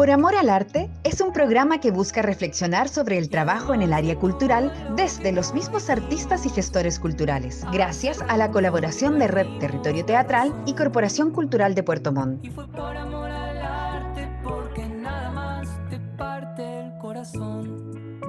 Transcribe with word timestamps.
Por 0.00 0.10
Amor 0.10 0.34
al 0.34 0.48
Arte 0.48 0.88
es 1.04 1.20
un 1.20 1.30
programa 1.30 1.78
que 1.78 1.90
busca 1.90 2.22
reflexionar 2.22 2.88
sobre 2.88 3.18
el 3.18 3.28
trabajo 3.28 3.74
en 3.74 3.82
el 3.82 3.92
área 3.92 4.16
cultural 4.16 4.72
desde 4.96 5.30
los 5.30 5.52
mismos 5.52 5.90
artistas 5.90 6.46
y 6.46 6.48
gestores 6.48 6.98
culturales, 6.98 7.66
gracias 7.70 8.24
a 8.26 8.38
la 8.38 8.50
colaboración 8.50 9.18
de 9.18 9.28
Red 9.28 9.58
Territorio 9.58 10.06
Teatral 10.06 10.54
y 10.64 10.72
Corporación 10.72 11.32
Cultural 11.32 11.74
de 11.74 11.82
Puerto 11.82 12.12
Montt. 12.12 12.42
Y 12.42 12.48
fue 12.48 12.66
por 12.68 12.96
amor 12.96 13.30
al 13.30 13.58
arte, 13.58 14.26
porque 14.42 14.86
nada 14.86 15.32
más 15.32 15.68
te 15.90 15.98
parte 16.16 16.62
el 16.80 16.96
corazón. 16.96 18.22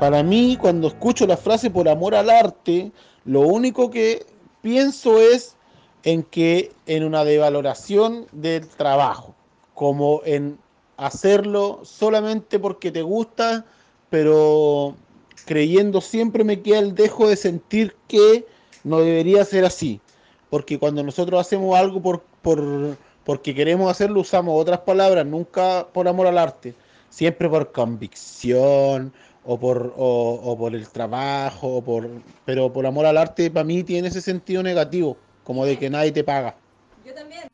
Para 0.00 0.24
mí, 0.24 0.58
cuando 0.60 0.88
escucho 0.88 1.24
la 1.24 1.36
frase 1.36 1.70
por 1.70 1.88
amor 1.88 2.16
al 2.16 2.30
arte, 2.30 2.90
lo 3.24 3.42
único 3.42 3.92
que 3.92 4.26
pienso 4.60 5.20
es 5.20 5.54
en 6.02 6.24
que 6.24 6.72
en 6.86 7.04
una 7.04 7.22
devaloración 7.22 8.26
del 8.32 8.66
trabajo 8.66 9.36
como 9.82 10.20
en 10.24 10.58
hacerlo 10.96 11.80
solamente 11.82 12.60
porque 12.60 12.92
te 12.92 13.02
gusta, 13.02 13.64
pero 14.10 14.94
creyendo 15.44 16.00
siempre 16.00 16.44
me 16.44 16.62
queda 16.62 16.78
el 16.78 16.94
dejo 16.94 17.26
de 17.26 17.34
sentir 17.34 17.96
que 18.06 18.46
no 18.84 19.00
debería 19.00 19.44
ser 19.44 19.64
así. 19.64 20.00
Porque 20.50 20.78
cuando 20.78 21.02
nosotros 21.02 21.40
hacemos 21.40 21.76
algo 21.76 22.00
por, 22.00 22.22
por, 22.42 22.96
porque 23.24 23.56
queremos 23.56 23.90
hacerlo, 23.90 24.20
usamos 24.20 24.54
otras 24.62 24.78
palabras, 24.78 25.26
nunca 25.26 25.88
por 25.92 26.06
amor 26.06 26.28
al 26.28 26.38
arte, 26.38 26.76
siempre 27.10 27.48
por 27.48 27.72
convicción 27.72 29.12
o 29.44 29.58
por, 29.58 29.94
o, 29.96 30.56
por 30.56 30.76
el 30.76 30.88
trabajo, 30.90 31.78
o 31.78 31.82
por, 31.82 32.08
pero 32.44 32.72
por 32.72 32.86
amor 32.86 33.06
al 33.06 33.18
arte 33.18 33.50
para 33.50 33.64
mí 33.64 33.82
tiene 33.82 34.06
ese 34.06 34.20
sentido 34.20 34.62
negativo, 34.62 35.16
como 35.42 35.66
de 35.66 35.76
que 35.76 35.90
nadie 35.90 36.12
te 36.12 36.22
paga. 36.22 36.54
Yo 37.04 37.12
también. 37.12 37.51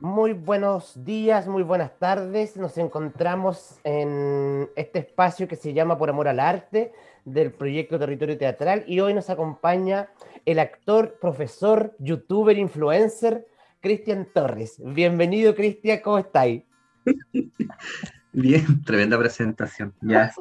Muy 0.00 0.32
buenos 0.32 1.04
días, 1.04 1.46
muy 1.46 1.62
buenas 1.62 1.96
tardes. 1.98 2.56
Nos 2.56 2.76
encontramos 2.78 3.78
en 3.84 4.68
este 4.74 4.98
espacio 4.98 5.46
que 5.46 5.54
se 5.54 5.72
llama 5.72 5.96
Por 5.96 6.10
Amor 6.10 6.26
al 6.26 6.40
Arte 6.40 6.92
del 7.24 7.52
proyecto 7.52 7.98
Territorio 7.98 8.36
Teatral 8.36 8.84
y 8.88 8.98
hoy 8.98 9.14
nos 9.14 9.30
acompaña 9.30 10.08
el 10.44 10.58
actor, 10.58 11.16
profesor, 11.20 11.94
youtuber, 12.00 12.58
influencer, 12.58 13.46
Cristian 13.80 14.26
Torres. 14.34 14.82
Bienvenido, 14.84 15.54
Cristian, 15.54 16.00
¿cómo 16.02 16.18
estáis? 16.18 16.64
Bien, 18.32 18.82
tremenda 18.84 19.16
presentación. 19.16 19.94
Ya. 20.00 20.32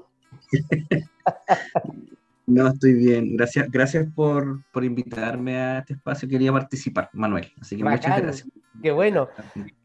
No, 2.47 2.67
estoy 2.67 2.93
bien. 2.93 3.37
Gracias, 3.37 3.71
gracias 3.71 4.07
por, 4.13 4.63
por 4.71 4.83
invitarme 4.83 5.57
a 5.57 5.79
este 5.79 5.93
espacio. 5.93 6.27
Quería 6.27 6.51
participar, 6.51 7.09
Manuel. 7.13 7.53
Así 7.61 7.77
que 7.77 7.83
muchas 7.83 8.21
gracias. 8.21 8.62
Qué 8.81 8.91
bueno. 8.91 9.29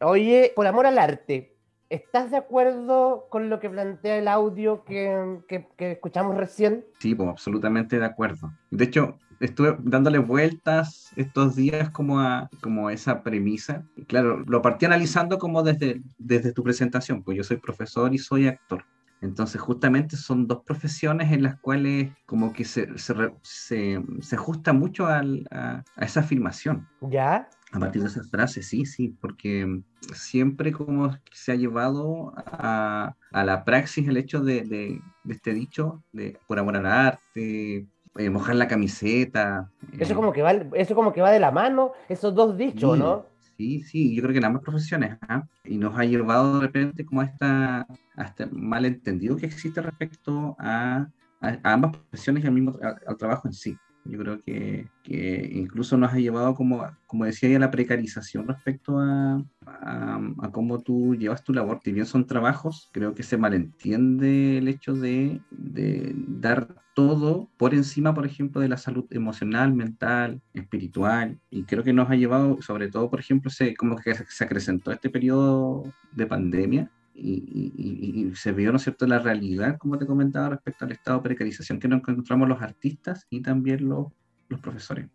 Oye, 0.01 0.53
por 0.55 0.67
amor 0.67 0.85
al 0.85 0.97
arte, 0.97 1.57
¿estás 1.89 2.31
de 2.31 2.37
acuerdo 2.37 3.27
con 3.29 3.49
lo 3.49 3.59
que 3.59 3.69
plantea 3.69 4.17
el 4.17 4.27
audio 4.27 4.83
que, 4.83 5.39
que- 5.47 5.67
que 5.77 5.91
escuchamos 5.93 6.35
recién? 6.37 6.85
Sí, 6.99 7.15
pues 7.15 7.29
absolutamente 7.29 7.99
de 7.99 8.05
acuerdo. 8.05 8.51
De 8.71 8.83
hecho, 8.85 9.17
estuve 9.39 9.77
dándole 9.79 10.19
vueltas 10.19 11.11
estos 11.15 11.55
días 11.55 11.89
como 11.91 12.19
a, 12.19 12.49
como 12.61 12.87
a 12.87 12.93
esa 12.93 13.23
premisa. 13.23 13.83
Y 13.95 14.05
claro, 14.05 14.39
lo 14.45 14.61
partí 14.61 14.85
analizando 14.85 15.37
como 15.37 15.63
desde, 15.63 16.01
desde 16.17 16.51
tu 16.51 16.63
presentación, 16.63 17.23
pues 17.23 17.37
yo 17.37 17.43
soy 17.43 17.57
profesor 17.57 18.13
y 18.13 18.17
soy 18.17 18.47
actor. 18.47 18.83
Entonces, 19.21 19.59
justamente 19.59 20.15
son 20.15 20.47
dos 20.47 20.63
profesiones 20.65 21.31
en 21.33 21.43
las 21.43 21.59
cuales 21.59 22.13
como 22.25 22.53
que 22.53 22.63
se, 22.63 22.97
se, 22.97 23.13
se- 23.43 24.01
se 24.21 24.35
ajusta 24.35 24.71
mucho 24.71 25.07
al- 25.07 25.45
a, 25.51 25.83
a 25.97 26.05
esa 26.05 26.21
afirmación. 26.21 26.87
¿Ya? 27.01 27.49
A 27.71 27.79
partir 27.79 28.01
de 28.01 28.07
esas 28.07 28.29
frases, 28.31 28.67
sí, 28.67 28.85
sí, 28.85 29.15
porque 29.21 29.81
siempre 30.13 30.71
como 30.71 31.15
se 31.31 31.51
ha 31.51 31.55
llevado 31.55 32.33
a, 32.35 33.13
a 33.31 33.43
la 33.43 33.63
praxis 33.63 34.07
el 34.07 34.17
hecho 34.17 34.41
de, 34.41 34.61
de- 34.61 35.01
de 35.23 35.33
este 35.33 35.53
dicho 35.53 36.03
de 36.11 36.39
por 36.47 36.57
amor 36.57 36.77
al 36.77 36.87
arte, 36.87 37.85
eh, 38.15 38.29
mojar 38.31 38.55
la 38.55 38.67
camiseta. 38.67 39.69
Eso 39.99 40.13
eh, 40.13 40.15
como 40.15 40.33
que 40.33 40.41
va, 40.41 40.51
eso 40.51 40.95
como 40.95 41.13
que 41.13 41.21
va 41.21 41.31
de 41.31 41.39
la 41.39 41.51
mano, 41.51 41.91
esos 42.07 42.33
dos 42.33 42.57
dichos, 42.57 42.93
Sí. 42.93 42.99
¿no? 42.99 43.25
Sí, 43.57 43.83
sí, 43.83 44.15
yo 44.15 44.21
creo 44.23 44.31
que 44.31 44.37
en 44.39 44.45
ambas 44.45 44.63
profesiones, 44.63 45.17
¿ah? 45.27 45.43
Y 45.65 45.77
nos 45.77 45.97
ha 45.99 46.05
llevado 46.05 46.59
de 46.59 46.67
repente 46.67 47.05
como 47.05 47.19
a, 47.21 47.25
esta, 47.25 47.81
a 48.15 48.23
este 48.23 48.45
malentendido 48.47 49.35
que 49.35 49.47
existe 49.47 49.81
respecto 49.81 50.55
a, 50.57 51.05
a- 51.41 51.59
ambas 51.63 51.91
profesiones 51.97 52.43
y 52.43 52.47
al 52.47 52.53
mismo 52.53 52.79
al 52.81 53.17
trabajo 53.17 53.47
en 53.49 53.53
sí. 53.53 53.75
Yo 54.05 54.17
creo 54.19 54.41
que, 54.41 54.87
que 55.03 55.49
incluso 55.53 55.97
nos 55.97 56.13
ha 56.13 56.17
llevado, 56.17 56.55
como, 56.55 56.85
como 57.05 57.25
decía, 57.25 57.55
a 57.55 57.59
la 57.59 57.71
precarización 57.71 58.47
respecto 58.47 58.99
a, 58.99 59.43
a, 59.65 60.51
cómo 60.51 60.79
tú 60.79 61.15
llevas 61.15 61.43
tu 61.43 61.53
labor. 61.53 61.79
Si 61.83 61.91
bien 61.91 62.05
son 62.05 62.25
trabajos, 62.25 62.89
creo 62.91 63.13
que 63.13 63.23
se 63.23 63.37
malentiende 63.37 64.57
el 64.57 64.67
hecho 64.67 64.93
de, 64.93 65.41
de 65.51 66.13
dar 66.15 66.75
todo 66.93 67.49
por 67.57 67.73
encima, 67.73 68.13
por 68.13 68.25
ejemplo, 68.25 68.61
de 68.61 68.69
la 68.69 68.77
salud 68.77 69.05
emocional, 69.11 69.73
mental, 69.73 70.41
espiritual. 70.53 71.39
Y 71.49 71.63
creo 71.63 71.83
que 71.83 71.93
nos 71.93 72.09
ha 72.09 72.15
llevado, 72.15 72.61
sobre 72.61 72.89
todo, 72.89 73.09
por 73.09 73.19
ejemplo, 73.19 73.49
se, 73.49 73.75
como 73.75 73.95
que 73.97 74.13
se 74.15 74.43
acrecentó 74.43 74.91
este 74.91 75.09
periodo 75.09 75.83
de 76.11 76.25
pandemia 76.25 76.91
y, 77.19 77.43
y- 77.47 77.73
y- 77.77 78.27
y 78.27 78.35
se 78.35 78.51
vio, 78.51 78.71
¿no 78.71 78.77
es 78.77 78.83
cierto?, 78.83 79.05
la 79.07 79.19
realidad, 79.19 79.77
como 79.77 79.97
te 79.97 80.05
comentaba, 80.05 80.49
respecto 80.49 80.85
al 80.85 80.91
estado 80.91 81.17
de 81.17 81.23
precarización 81.23 81.79
que 81.79 81.87
nos 81.87 81.99
encontramos 81.99 82.47
los 82.47 82.61
artistas 82.61 83.25
y 83.29 83.41
también 83.41 83.87
los, 83.87 84.07
los 84.47 84.59
profesores. 84.59 85.07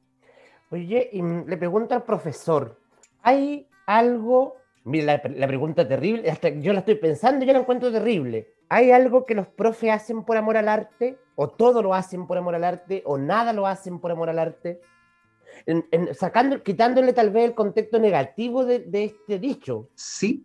Oye, 0.70 1.08
y 1.12 1.22
le 1.22 1.56
pregunto 1.56 1.94
al 1.94 2.04
profesor, 2.04 2.80
¿hay 3.22 3.66
algo? 3.86 4.56
Mira, 4.84 5.20
la, 5.24 5.30
la 5.34 5.46
pregunta 5.46 5.86
terrible, 5.86 6.30
hasta 6.30 6.48
yo 6.50 6.72
la 6.72 6.80
estoy 6.80 6.96
pensando 6.96 7.44
y 7.44 7.48
yo 7.48 7.54
la 7.54 7.60
encuentro 7.60 7.90
terrible. 7.90 8.48
¿Hay 8.68 8.90
algo 8.90 9.24
que 9.24 9.34
los 9.34 9.46
profes 9.46 9.90
hacen 9.90 10.24
por 10.24 10.36
amor 10.36 10.56
al 10.56 10.68
arte? 10.68 11.18
¿O 11.36 11.48
todo 11.48 11.82
lo 11.82 11.94
hacen 11.94 12.26
por 12.26 12.38
amor 12.38 12.54
al 12.54 12.64
arte? 12.64 13.02
¿O 13.06 13.18
nada 13.18 13.52
lo 13.52 13.66
hacen 13.66 13.98
por 13.98 14.10
amor 14.10 14.28
al 14.30 14.38
arte? 14.38 14.80
En- 15.66 15.86
en- 15.92 16.14
sacando, 16.14 16.62
quitándole 16.62 17.12
tal 17.12 17.30
vez 17.30 17.44
el 17.44 17.54
contexto 17.54 17.98
negativo 17.98 18.64
de, 18.64 18.80
de 18.80 19.04
este 19.04 19.38
dicho. 19.38 19.88
Sí, 19.94 20.44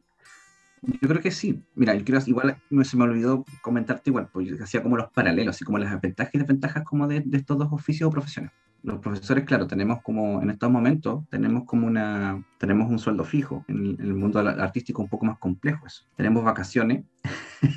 yo 0.82 1.08
creo 1.08 1.22
que 1.22 1.32
sí. 1.32 1.64
Mira, 1.76 1.96
yo 1.96 2.04
quiero, 2.04 2.22
igual 2.26 2.58
se 2.84 2.98
me 2.98 3.04
olvidó 3.04 3.46
comentarte 3.62 4.10
igual, 4.10 4.30
yo 4.34 4.64
hacía 4.64 4.84
como 4.84 4.98
los 4.98 5.12
paralelos, 5.12 5.56
así 5.56 5.66
como 5.66 5.78
las 5.78 6.00
ventajas 6.02 6.34
y 6.34 6.38
desventajas 6.38 6.84
como 6.84 7.08
de, 7.08 7.22
de 7.22 7.38
estos 7.38 7.58
dos 7.58 7.70
oficios 7.72 8.08
o 8.08 8.12
profesiones. 8.12 8.52
Los 8.82 9.00
profesores, 9.00 9.44
claro, 9.46 9.68
tenemos 9.68 10.00
como, 10.02 10.42
en 10.42 10.50
estos 10.52 10.72
momentos, 10.72 11.24
tenemos 11.30 11.64
como 11.66 11.88
una, 11.88 12.42
tenemos 12.58 12.90
un 12.90 12.98
sueldo 13.00 13.24
fijo. 13.26 13.66
En 13.68 13.78
el, 13.78 13.90
en 14.00 14.06
el 14.06 14.14
mundo 14.16 14.40
artístico 14.40 15.02
un 15.02 15.10
poco 15.10 15.26
más 15.26 15.38
complejo 15.40 15.86
eso. 15.86 16.04
Tenemos 16.16 16.44
vacaciones 16.44 17.04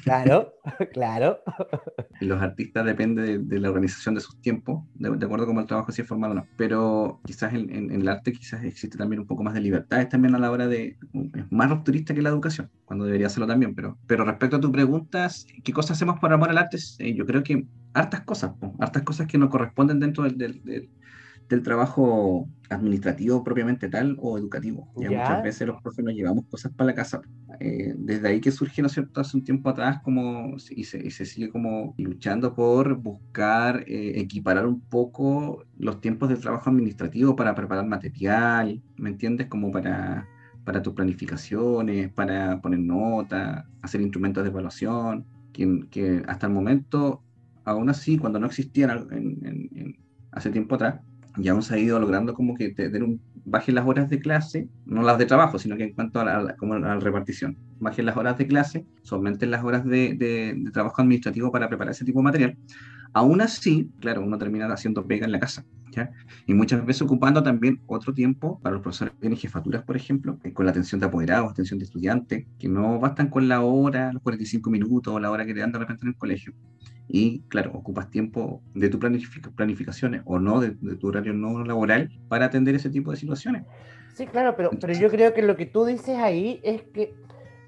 Claro, 0.04 0.52
claro. 0.92 1.38
y 2.20 2.26
los 2.26 2.40
artistas 2.40 2.84
depende 2.84 3.22
de, 3.22 3.38
de 3.38 3.60
la 3.60 3.68
organización 3.68 4.14
de 4.14 4.20
sus 4.20 4.40
tiempos, 4.40 4.84
de, 4.94 5.10
de 5.16 5.26
acuerdo 5.26 5.46
como 5.46 5.60
el 5.60 5.66
trabajo 5.66 5.90
si 5.90 6.02
es 6.02 6.08
formal 6.08 6.30
o 6.32 6.34
no. 6.34 6.46
Pero 6.56 7.20
quizás 7.24 7.52
en, 7.54 7.68
en- 7.74 7.90
en 7.90 8.00
el 8.02 8.08
arte 8.08 8.32
quizás 8.32 8.62
existe 8.64 8.96
también 8.96 9.20
un 9.20 9.26
poco 9.26 9.42
más 9.42 9.54
de 9.54 9.60
libertades 9.60 10.08
también 10.08 10.34
a 10.34 10.38
la 10.38 10.50
hora 10.50 10.68
de... 10.68 10.96
Es 11.34 11.50
más 11.50 11.68
rupturista 11.70 12.14
que 12.14 12.22
la 12.22 12.28
educación, 12.28 12.70
cuando 12.84 13.04
debería 13.04 13.28
serlo 13.28 13.46
también. 13.48 13.74
Pero, 13.74 13.98
pero 14.06 14.24
respecto 14.24 14.56
a 14.56 14.60
tu 14.60 14.70
preguntas, 14.70 15.46
¿qué 15.64 15.72
cosas 15.72 15.92
hacemos 15.96 16.20
por 16.20 16.32
amor 16.32 16.50
al 16.50 16.58
arte? 16.58 16.78
Eh, 16.98 17.14
yo 17.14 17.26
creo 17.26 17.42
que 17.42 17.66
hartas 17.94 18.22
cosas, 18.24 18.52
po, 18.58 18.74
hartas 18.80 19.02
cosas 19.02 19.26
que 19.26 19.36
nos 19.38 19.50
corresponden 19.50 20.00
dentro 20.00 20.24
del, 20.24 20.38
del- 20.38 20.62
del- 20.62 20.90
del 21.54 21.62
trabajo 21.62 22.48
administrativo 22.70 23.44
propiamente 23.44 23.88
tal 23.88 24.16
o 24.20 24.38
educativo. 24.38 24.90
Ya, 24.96 25.10
Ya. 25.10 25.18
muchas 25.18 25.42
veces 25.42 25.66
los 25.68 25.80
profes 25.82 26.04
nos 26.04 26.14
llevamos 26.14 26.44
cosas 26.50 26.72
para 26.74 26.86
la 26.88 26.94
casa. 26.94 27.20
Eh, 27.60 27.92
desde 27.96 28.28
ahí 28.28 28.40
que 28.40 28.50
surge, 28.50 28.80
¿no 28.82 28.86
es 28.88 28.94
cierto?, 28.94 29.20
hace 29.20 29.36
un 29.36 29.44
tiempo 29.44 29.68
atrás 29.70 30.00
como, 30.02 30.56
y, 30.70 30.84
se, 30.84 31.06
y 31.06 31.10
se 31.10 31.26
sigue 31.26 31.50
como 31.50 31.94
luchando 31.98 32.54
por 32.54 32.96
buscar 32.96 33.84
eh, 33.86 34.20
equiparar 34.20 34.66
un 34.66 34.80
poco 34.86 35.64
los 35.74 36.00
tiempos 36.00 36.28
del 36.30 36.40
trabajo 36.40 36.70
administrativo 36.70 37.36
para 37.36 37.54
preparar 37.54 37.86
material, 37.86 38.82
¿me 38.96 39.10
entiendes? 39.10 39.48
Como 39.48 39.70
para, 39.70 40.30
para 40.64 40.80
tus 40.82 40.94
planificaciones, 40.94 42.12
para 42.14 42.60
poner 42.60 42.80
notas, 42.80 43.64
hacer 43.82 44.00
instrumentos 44.00 44.42
de 44.44 44.50
evaluación, 44.50 45.28
que, 45.52 45.80
que 45.90 46.22
hasta 46.26 46.46
el 46.46 46.52
momento, 46.54 47.24
aún 47.64 47.90
así, 47.90 48.18
cuando 48.18 48.38
no 48.40 48.46
existían 48.46 48.90
en- 49.10 49.46
en- 49.46 49.68
en- 49.78 49.94
hace 50.30 50.50
tiempo 50.50 50.74
atrás, 50.76 51.00
ya 51.36 51.52
hemos 51.52 51.70
ido 51.72 51.98
logrando 51.98 52.34
como 52.34 52.54
que 52.54 52.70
tener 52.74 53.02
un, 53.02 53.22
bajen 53.44 53.74
las 53.76 53.86
horas 53.86 54.08
de 54.10 54.20
clase, 54.20 54.68
no 54.84 55.02
las 55.02 55.18
de 55.18 55.26
trabajo, 55.26 55.58
sino 55.58 55.76
que 55.76 55.84
en 55.84 55.94
cuanto 55.94 56.20
a 56.20 56.24
la, 56.24 56.56
como 56.56 56.74
a 56.74 56.78
la 56.78 56.96
repartición, 57.00 57.58
bajen 57.78 58.06
las 58.06 58.16
horas 58.16 58.38
de 58.38 58.46
clase, 58.46 58.86
aumenten 59.10 59.50
las 59.50 59.64
horas 59.64 59.84
de, 59.84 60.14
de- 60.16 60.54
de 60.56 60.70
trabajo 60.72 61.00
administrativo 61.02 61.50
para 61.52 61.68
preparar 61.68 61.92
ese 61.92 62.04
tipo 62.04 62.20
de 62.20 62.24
material. 62.24 62.58
Aún 63.14 63.40
así, 63.42 63.90
claro, 64.00 64.22
uno 64.22 64.38
termina 64.38 64.66
haciendo 64.72 65.06
pega 65.06 65.26
en 65.26 65.32
la 65.32 65.40
casa. 65.40 65.64
¿Ya? 65.92 66.10
Y 66.46 66.54
muchas 66.54 66.84
veces 66.84 67.02
ocupando 67.02 67.42
también 67.42 67.80
otro 67.86 68.12
tiempo 68.14 68.60
para 68.62 68.74
los 68.74 68.82
profesores 68.82 69.14
que 69.14 69.20
tienen 69.20 69.38
jefaturas, 69.38 69.84
por 69.84 69.96
ejemplo, 69.96 70.38
eh, 70.44 70.52
con 70.52 70.66
la 70.66 70.72
atención 70.72 71.00
de 71.00 71.06
apoderados, 71.06 71.50
atención 71.50 71.78
de 71.78 71.84
estudiantes, 71.86 72.46
que 72.58 72.68
no 72.68 72.98
bastan 73.00 73.28
con 73.28 73.48
la 73.48 73.60
hora, 73.62 74.12
los 74.12 74.22
45 74.22 74.70
minutos 74.70 75.14
o 75.14 75.20
la 75.20 75.30
hora 75.30 75.46
que 75.46 75.54
te 75.54 75.60
dan 75.60 75.72
de 75.72 75.78
repente 75.78 76.04
en 76.06 76.10
el 76.10 76.16
colegio. 76.16 76.52
Y 77.08 77.42
claro, 77.48 77.72
ocupas 77.74 78.10
tiempo 78.10 78.62
de 78.74 78.88
tu 78.88 78.98
planific- 78.98 79.54
planificaciones 79.54 80.22
o 80.24 80.38
no, 80.38 80.60
de, 80.60 80.76
de 80.80 80.96
tu 80.96 81.08
horario 81.08 81.34
no 81.34 81.64
laboral, 81.64 82.10
para 82.28 82.46
atender 82.46 82.74
ese 82.74 82.90
tipo 82.90 83.10
de 83.10 83.16
situaciones. 83.18 83.64
Sí, 84.14 84.26
claro, 84.26 84.54
pero, 84.56 84.70
pero 84.80 84.92
yo 84.92 85.10
creo 85.10 85.32
que 85.32 85.42
lo 85.42 85.56
que 85.56 85.66
tú 85.66 85.84
dices 85.84 86.18
ahí 86.18 86.60
es 86.64 86.82
que, 86.92 87.14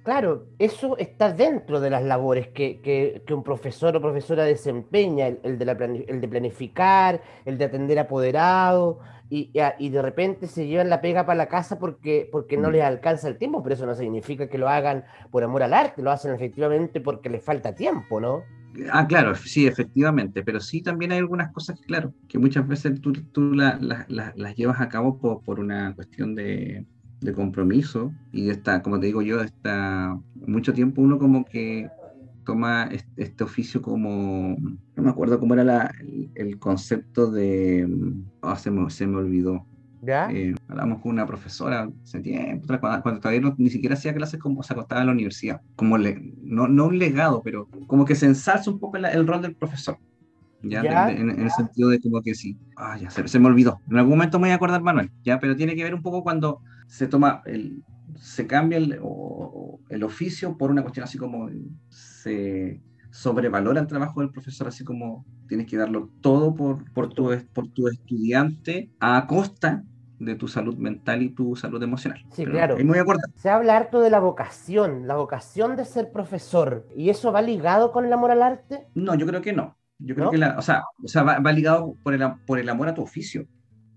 claro, 0.04 0.46
eso 0.58 0.96
está 0.98 1.32
dentro 1.32 1.80
de 1.80 1.90
las 1.90 2.04
labores 2.04 2.48
que, 2.48 2.80
que- 2.80 3.22
que 3.26 3.34
un 3.34 3.42
profesor 3.42 3.96
o 3.96 4.00
profesora 4.00 4.44
desempeña, 4.44 5.26
el, 5.26 5.40
el 5.42 5.58
de 5.58 5.64
la 5.64 5.72
el 5.72 6.20
de 6.20 6.28
planificar, 6.28 7.20
el 7.44 7.58
de 7.58 7.64
atender 7.64 7.98
apoderado, 7.98 9.00
y, 9.30 9.50
y 9.52 9.58
a- 9.58 9.74
y 9.78 9.88
de 9.88 10.02
repente 10.02 10.46
se 10.46 10.66
llevan 10.66 10.90
la 10.90 11.00
pega 11.00 11.24
para 11.26 11.38
la 11.38 11.48
casa 11.48 11.78
porque, 11.78 12.28
porque 12.30 12.56
no 12.56 12.68
Mm. 12.68 12.72
les 12.72 12.82
alcanza 12.84 13.26
el 13.28 13.38
tiempo, 13.38 13.62
pero 13.62 13.74
eso 13.74 13.86
no 13.86 13.94
significa 13.94 14.48
que 14.48 14.58
lo 14.58 14.68
hagan 14.68 15.04
por 15.32 15.42
amor 15.42 15.62
al 15.62 15.74
arte, 15.74 16.02
lo 16.02 16.10
hacen 16.12 16.34
efectivamente 16.34 17.00
porque 17.00 17.30
les 17.30 17.42
falta 17.42 17.74
tiempo, 17.74 18.20
¿no? 18.20 18.42
Ah, 18.92 19.06
claro, 19.06 19.34
sí, 19.36 19.66
efectivamente, 19.66 20.42
pero 20.42 20.58
sí 20.60 20.82
también 20.82 21.12
hay 21.12 21.18
algunas 21.18 21.52
cosas 21.52 21.78
que, 21.80 21.86
claro, 21.86 22.12
que 22.28 22.38
muchas 22.38 22.66
veces 22.66 23.00
tú, 23.00 23.12
tú 23.12 23.54
la- 23.54 23.78
la- 23.80 24.04
la- 24.08 24.32
las 24.36 24.54
llevas 24.56 24.80
a 24.80 24.88
cabo 24.88 25.16
por, 25.18 25.42
por 25.42 25.60
una 25.60 25.94
cuestión 25.94 26.34
de, 26.34 26.84
de 27.24 27.32
compromiso 27.34 28.14
y 28.32 28.50
esta, 28.50 28.82
como 28.82 29.00
te 29.00 29.06
digo 29.06 29.22
yo, 29.22 29.40
está 29.40 30.18
mucho 30.34 30.72
tiempo 30.74 31.02
uno 31.02 31.18
como 31.18 31.44
que 31.44 31.90
toma 32.44 32.84
es- 32.92 33.06
este, 33.16 33.44
oficio 33.44 33.82
como, 33.82 34.56
no 34.96 35.02
me 35.02 35.10
acuerdo 35.10 35.40
cómo 35.40 35.54
era 35.54 35.64
la- 35.64 35.92
el, 36.00 36.30
el 36.34 36.58
concepto 36.58 37.30
de, 37.30 37.88
ah, 38.42 38.56
se 38.56 38.70
me, 38.70 38.90
se 38.90 39.06
me 39.06 39.18
olvidó, 39.18 39.66
¿Ya? 40.02 40.30
eh, 40.30 40.54
hablamos 40.68 41.00
con 41.02 41.12
una 41.12 41.26
profesora 41.26 41.88
hace 42.04 42.20
tiempo, 42.20 42.66
cuando, 42.80 43.02
cuando 43.02 43.20
todavía 43.20 43.40
no- 43.40 43.54
ni 43.58 43.70
siquiera 43.70 43.94
hacía 43.94 44.14
clases 44.14 44.40
como 44.40 44.62
se 44.62 44.74
acostaba 44.74 45.00
en 45.02 45.06
la 45.08 45.12
universidad, 45.14 45.60
como 45.76 45.98
le, 45.98 46.20
no, 46.42 46.68
no 46.68 46.86
un 46.86 46.98
legado, 46.98 47.42
pero 47.42 47.68
como 47.86 48.04
que 48.04 48.14
se 48.14 48.26
ensalza 48.26 48.70
un 48.70 48.78
poco 48.80 48.98
la- 48.98 49.10
el 49.12 49.26
rol 49.26 49.42
del 49.42 49.56
profesor. 49.56 49.98
¿Ya? 50.70 50.82
Ya. 50.82 51.10
En, 51.10 51.30
en 51.30 51.40
el 51.40 51.50
sentido 51.50 51.88
de 51.90 52.00
como 52.00 52.22
que 52.22 52.34
sí, 52.34 52.58
ah, 52.76 52.96
ya 52.98 53.10
se, 53.10 53.26
se 53.28 53.38
me 53.38 53.46
olvidó. 53.48 53.82
En 53.88 53.96
algún 53.98 54.12
momento 54.12 54.38
me 54.38 54.48
voy 54.48 54.52
a 54.52 54.54
acordar, 54.56 54.82
Manuel, 54.82 55.10
¿ya? 55.24 55.38
pero 55.40 55.56
tiene 55.56 55.74
que 55.76 55.84
ver 55.84 55.94
un 55.94 56.02
poco 56.02 56.22
cuando 56.22 56.62
se 56.86 57.06
toma, 57.08 57.42
el, 57.46 57.84
se 58.16 58.46
cambia 58.46 58.78
el, 58.78 58.98
o- 59.02 59.80
el 59.88 60.02
oficio 60.04 60.56
por 60.56 60.70
una 60.70 60.82
cuestión 60.82 61.04
así 61.04 61.18
como 61.18 61.48
se 61.88 62.82
sobrevalora 63.10 63.80
el 63.80 63.86
trabajo 63.86 64.20
del 64.20 64.30
profesor, 64.30 64.68
así 64.68 64.84
como 64.84 65.26
tienes 65.46 65.66
que 65.66 65.76
darlo 65.76 66.12
todo 66.20 66.54
por, 66.54 66.90
por, 66.92 67.12
tu, 67.12 67.30
por 67.52 67.68
tu 67.72 67.88
estudiante 67.88 68.90
a 69.00 69.26
costa 69.26 69.84
de 70.18 70.34
tu 70.36 70.48
salud 70.48 70.76
mental 70.78 71.22
y 71.22 71.30
tu 71.34 71.54
salud 71.56 71.82
emocional. 71.82 72.20
Sí, 72.30 72.46
Pero 72.46 72.58
claro. 72.58 72.74
ahí 72.74 72.84
me 72.84 73.02
voy 73.02 73.16
a. 73.16 73.34
Se 73.36 73.48
habla 73.50 73.76
harto 73.76 74.00
de 74.00 74.10
la 74.10 74.20
vocación, 74.20 75.06
la 75.06 75.16
vocación 75.16 75.76
de 75.76 75.84
ser 75.84 76.10
profesor, 76.12 76.86
¿y 76.96 77.10
eso 77.10 77.32
va 77.32 77.42
ligado 77.42 77.92
con 77.92 78.04
el 78.06 78.12
amor 78.12 78.30
al 78.30 78.42
arte? 78.42 78.88
No, 78.94 79.14
yo 79.14 79.26
creo 79.26 79.42
que 79.42 79.52
no. 79.52 79.78
Yo 80.04 80.14
creo 80.14 80.26
¿No? 80.26 80.30
que 80.30 80.38
la, 80.38 80.56
o 80.58 80.62
sea, 80.62 80.82
o 81.02 81.08
sea 81.08 81.22
va, 81.22 81.38
va 81.38 81.52
ligado 81.52 81.96
por 82.02 82.14
el, 82.14 82.22
por 82.46 82.58
el 82.58 82.68
amor 82.68 82.88
a 82.88 82.94
tu 82.94 83.02
oficio, 83.02 83.46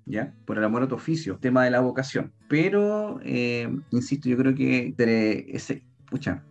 ¿ya? 0.06 0.34
Por 0.46 0.58
el 0.58 0.64
amor 0.64 0.84
a 0.84 0.88
tu 0.88 0.96
oficio, 0.96 1.38
tema 1.40 1.64
de 1.66 1.72
la 1.72 1.82
vocación. 1.82 2.32
Pero, 2.48 3.20
eh, 3.24 3.70
insisto, 3.92 4.30
yo 4.30 4.38
creo 4.38 4.56
que 4.56 4.94
ese, 5.50 5.84
pucha, 6.10 6.44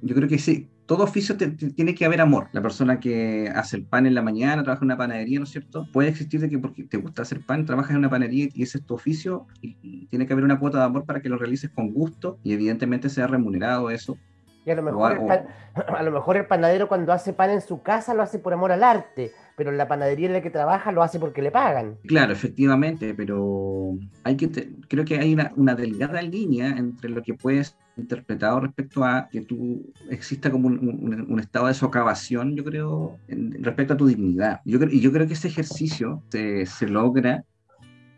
yo 0.00 0.14
creo 0.14 0.28
que 0.28 0.38
sí, 0.38 0.68
todo 0.86 1.04
oficio 1.04 1.36
te- 1.36 1.52
te- 1.52 1.72
tiene 1.72 1.94
que 1.94 2.04
haber 2.04 2.20
amor. 2.20 2.48
La 2.52 2.62
persona 2.62 2.98
que 2.98 3.48
hace 3.54 3.76
el 3.76 3.86
pan 3.86 4.06
en 4.06 4.14
la 4.14 4.22
mañana, 4.22 4.62
trabaja 4.64 4.82
en 4.82 4.86
una 4.86 4.96
panadería, 4.96 5.38
¿no 5.38 5.44
es 5.44 5.50
cierto? 5.50 5.86
Puede 5.92 6.08
existir 6.08 6.40
de 6.40 6.48
que 6.50 6.58
porque 6.58 6.84
te 6.84 6.96
gusta 6.96 7.22
hacer 7.22 7.42
pan, 7.44 7.64
trabajas 7.64 7.92
en 7.92 7.98
una 7.98 8.10
panadería 8.10 8.48
y 8.52 8.62
ese 8.64 8.78
es 8.78 8.84
tu 8.84 8.94
oficio 8.94 9.46
y, 9.60 9.76
y 9.82 10.06
tiene 10.08 10.26
que 10.26 10.32
haber 10.32 10.44
una 10.44 10.58
cuota 10.58 10.78
de 10.78 10.84
amor 10.84 11.04
para 11.06 11.20
que 11.20 11.28
lo 11.28 11.38
realices 11.38 11.70
con 11.72 11.92
gusto 11.92 12.40
y 12.42 12.52
evidentemente 12.54 13.08
sea 13.08 13.28
remunerado 13.28 13.90
eso. 13.90 14.18
Y 14.64 14.70
a 14.70 14.74
lo, 14.74 14.82
mejor 14.82 15.12
el 15.12 15.18
o- 15.18 15.26
pan- 15.26 15.46
a 15.74 16.02
lo 16.02 16.10
mejor 16.10 16.36
el 16.36 16.46
panadero 16.46 16.88
cuando 16.88 17.12
hace 17.12 17.32
pan 17.32 17.50
en 17.50 17.60
su 17.60 17.82
casa 17.82 18.14
lo 18.14 18.22
hace 18.22 18.38
por 18.38 18.52
amor 18.52 18.72
al 18.72 18.82
arte, 18.84 19.32
pero 19.56 19.70
en 19.70 19.78
la 19.78 19.88
panadería 19.88 20.26
en 20.26 20.32
la 20.34 20.42
que 20.42 20.50
trabaja 20.50 20.92
lo 20.92 21.02
hace 21.02 21.18
porque 21.18 21.42
le 21.42 21.50
pagan. 21.50 21.98
Claro, 22.06 22.32
efectivamente, 22.32 23.14
pero 23.14 23.96
hay 24.24 24.36
que 24.36 24.48
te- 24.48 24.70
creo 24.88 25.04
que 25.04 25.18
hay 25.18 25.32
una, 25.34 25.52
una 25.56 25.74
delgada 25.74 26.20
línea 26.22 26.70
entre 26.76 27.10
lo 27.10 27.22
que 27.22 27.34
puedes 27.34 27.76
interpretado 27.96 28.60
respecto 28.60 29.04
a 29.04 29.28
que 29.30 29.42
tú 29.42 29.92
exista 30.08 30.50
como 30.50 30.68
un, 30.68 30.78
un- 30.78 31.26
un 31.32 31.40
estado 31.40 31.66
de 31.66 31.74
socavación, 31.74 32.54
yo 32.56 32.64
creo, 32.64 33.20
en- 33.26 33.62
respecto 33.62 33.94
a 33.94 33.96
tu 33.96 34.06
dignidad. 34.06 34.60
Yo 34.64 34.78
creo, 34.78 34.90
y 34.90 35.00
yo 35.00 35.12
creo 35.12 35.26
que 35.26 35.34
ese 35.34 35.48
ejercicio 35.48 36.24
se, 36.30 36.64
se 36.66 36.86
logra 36.88 37.44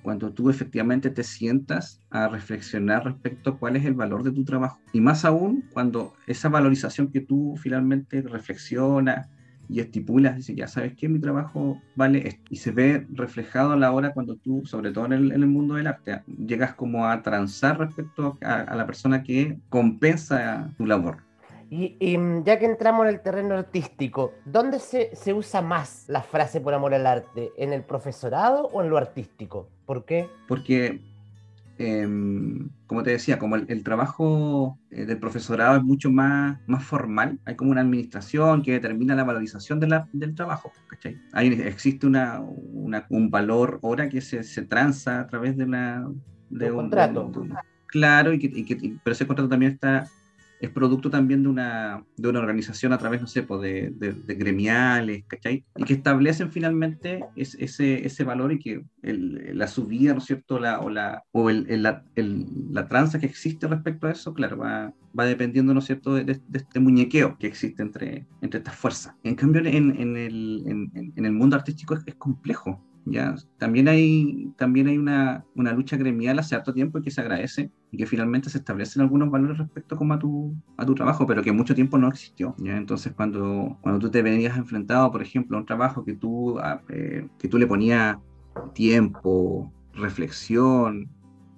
cuando 0.03 0.33
tú 0.33 0.51
efectivamente 0.51 1.11
te 1.11 1.23
sientas 1.23 2.01
a 2.11 2.29
reflexionar 2.29 3.05
respecto 3.05 3.51
a 3.51 3.59
cuál 3.59 3.77
es 3.77 3.85
el 3.85 3.95
valor 3.95 4.23
de 4.23 4.33
tu 4.33 4.45
trabajo. 4.45 4.81
Y 4.93 5.01
más 5.01 5.25
aún 5.25 5.65
cuando 5.73 6.15
esa 6.27 6.49
valorización 6.49 7.11
que 7.11 7.21
tú 7.21 7.55
finalmente 7.57 8.23
reflexionas 8.23 9.29
y 9.69 9.81
estipulas, 9.81 10.37
dices, 10.37 10.57
ya 10.57 10.69
sabes 10.69 10.95
que 10.95 11.09
mi 11.09 11.19
trabajo 11.19 11.81
vale 11.95 12.27
esto. 12.29 12.43
Y 12.51 12.57
se 12.57 12.73
ve 12.73 13.07
reflejado 13.11 13.73
a 13.73 13.77
la 13.77 13.93
hora 13.93 14.13
cuando 14.13 14.37
tú, 14.37 14.63
sobre 14.67 14.91
todo 14.91 15.07
en 15.07 15.13
el, 15.13 15.33
en 15.33 15.43
el 15.43 15.49
mundo 15.49 15.75
del 15.75 15.87
arte, 15.87 16.23
llegas 16.27 16.75
como 16.75 17.07
a 17.07 17.23
transar 17.23 17.79
respecto 17.79 18.39
a, 18.43 18.55
a 18.55 18.77
la 18.77 18.87
persona 18.87 19.23
que 19.23 19.59
compensa 19.71 20.71
tu 20.77 20.85
labor. 20.85 21.23
Y, 21.73 21.97
y, 22.01 22.19
mm, 22.19 22.45
ya 22.45 22.59
que 22.59 22.67
entramos 22.67 23.07
en 23.07 23.15
el 23.15 23.23
terreno 23.23 23.55
artístico, 23.55 24.35
¿dónde 24.45 24.79
se, 24.79 25.17
se 25.17 25.33
usa 25.33 25.63
más 25.63 26.05
la 26.07 26.21
frase 26.21 26.61
por 26.61 26.75
amor 26.75 26.93
al 26.93 27.07
arte? 27.07 27.51
¿En 27.57 27.73
el 27.73 27.83
profesorado 27.83 28.67
o 28.75 28.83
en 28.83 28.91
lo 28.91 28.99
artístico? 28.99 29.71
¿Por 29.93 30.07
qué? 30.07 30.31
Porque, 30.49 31.03
em, 31.77 32.71
como 32.87 33.03
te 33.03 33.11
decía, 33.11 33.39
como 33.39 33.57
el, 33.57 33.67
el 33.69 33.83
trabajo 33.85 34.79
eh, 34.91 35.05
del 35.05 35.19
profesorado 35.19 35.77
es 35.77 35.83
mucho 35.83 36.11
más, 36.11 36.59
más 36.67 36.83
formal, 36.83 37.39
hay 37.45 37.57
como 37.57 37.73
una 37.73 37.83
administración 37.83 38.63
que 38.63 38.73
determina 38.73 39.15
la 39.15 39.25
valorización 39.25 39.81
de 39.81 39.89
la- 39.89 40.09
del 40.13 40.35
trabajo, 40.35 40.73
¿cachai? 40.89 41.19
Hay, 41.35 41.49
existe 41.49 42.07
una, 42.07 42.41
una- 42.41 43.05
un 43.11 43.31
valor 43.31 43.81
hora 43.83 44.09
que 44.09 44.23
se, 44.23 44.43
se 44.45 44.63
tranza 44.63 45.21
a 45.21 45.27
través 45.27 45.59
de, 45.59 45.65
una, 45.65 46.09
de 46.49 46.71
Un 46.71 46.77
contrato. 46.77 47.31
de 47.31 47.39
un- 47.41 47.55
claro, 47.87 48.33
y 48.33 48.39
que, 48.39 48.47
y 48.47 48.65
que- 48.65 48.79
y- 48.81 48.99
pero 49.05 49.13
ese 49.13 49.27
contrato 49.27 49.51
también 49.51 49.73
está 49.73 50.07
es 50.63 50.71
producto 50.71 51.11
también 51.11 51.43
de 51.43 51.49
una, 51.49 52.05
de 52.17 52.29
una 52.29 52.39
organización 52.39 52.93
a 52.93 52.99
través, 52.99 53.21
no 53.21 53.27
sé, 53.27 53.43
pues, 53.43 53.61
de, 53.61 53.91
de- 53.97 54.13
de 54.13 54.35
gremiales, 54.37 55.25
¿cachai? 55.27 55.65
Y 55.77 55.85
que 55.85 55.95
establecen 55.95 56.51
finalmente 56.53 57.25
es- 57.37 57.57
ese, 57.61 58.07
ese 58.07 58.25
valor 58.25 58.53
y 58.53 58.59
que 58.61 58.83
el- 59.03 59.59
la 59.59 59.67
subida, 59.67 60.13
¿no 60.13 60.19
es 60.19 60.25
cierto? 60.25 60.59
La, 60.61 60.81
o 60.81 60.89
la, 60.89 61.25
o 61.33 61.51
el, 61.51 61.67
el- 61.69 61.83
la, 61.83 62.05
la 62.17 62.89
tranza 62.89 63.19
que 63.19 63.27
existe 63.27 63.67
respecto 63.67 64.07
a 64.07 64.13
eso, 64.13 64.33
claro, 64.35 64.57
va, 64.59 64.95
va 65.19 65.25
dependiendo, 65.27 65.75
¿no 65.75 65.81
es 65.81 65.87
cierto?, 65.87 66.15
de, 66.15 66.25
de- 66.25 66.41
de 66.49 66.59
este 66.59 66.79
muñequeo 66.81 67.37
que 67.39 67.49
existe 67.49 67.83
entre, 67.83 68.27
entre 68.41 68.59
estas 68.59 68.77
fuerzas. 68.77 69.15
En 69.25 69.35
cambio, 69.35 69.61
en, 69.65 70.01
en 70.01 70.17
el, 70.17 70.63
en- 70.67 71.13
en 71.17 71.25
el 71.27 71.33
mundo 71.33 71.57
artístico 71.57 71.95
es, 71.95 72.03
es 72.07 72.15
complejo. 72.15 72.81
¿Ya? 73.05 73.35
También 73.59 73.89
hay, 73.89 74.53
también 74.57 74.89
hay 74.89 74.99
una, 74.99 75.45
una 75.55 75.73
lucha 75.73 75.97
gremial 75.97 76.39
hace 76.39 76.55
harto 76.55 76.73
tiempo 76.73 76.99
y 76.99 77.03
que 77.03 77.11
se 77.11 77.21
agradece 77.21 77.71
y 77.91 77.97
que 77.97 78.07
finalmente 78.07 78.51
se 78.51 78.59
establecen 78.59 79.03
algunos 79.03 79.31
valores 79.31 79.59
respecto 79.59 79.97
como 79.97 80.15
a 80.15 80.19
tu, 80.19 80.55
a 80.77 80.87
tu 80.87 80.95
trabajo, 80.95 81.27
pero 81.27 81.43
que 81.43 81.53
mucho 81.53 81.75
tiempo 81.75 81.99
no 81.99 82.09
existió. 82.09 82.55
Entonces, 82.65 83.13
cuando, 83.13 83.79
cuando 83.83 84.01
tú 84.01 84.11
te 84.11 84.23
venías 84.23 84.57
enfrentado, 84.57 85.11
por 85.11 85.23
ejemplo, 85.23 85.57
a 85.57 85.61
un 85.61 85.67
trabajo 85.67 86.05
que 86.05 86.15
tú, 86.15 86.59
ah, 86.59 86.81
eh, 86.89 87.29
que 87.39 87.49
tú 87.49 87.59
le 87.59 87.67
ponías 87.67 88.17
tiempo, 88.75 89.73
reflexión, 89.93 91.09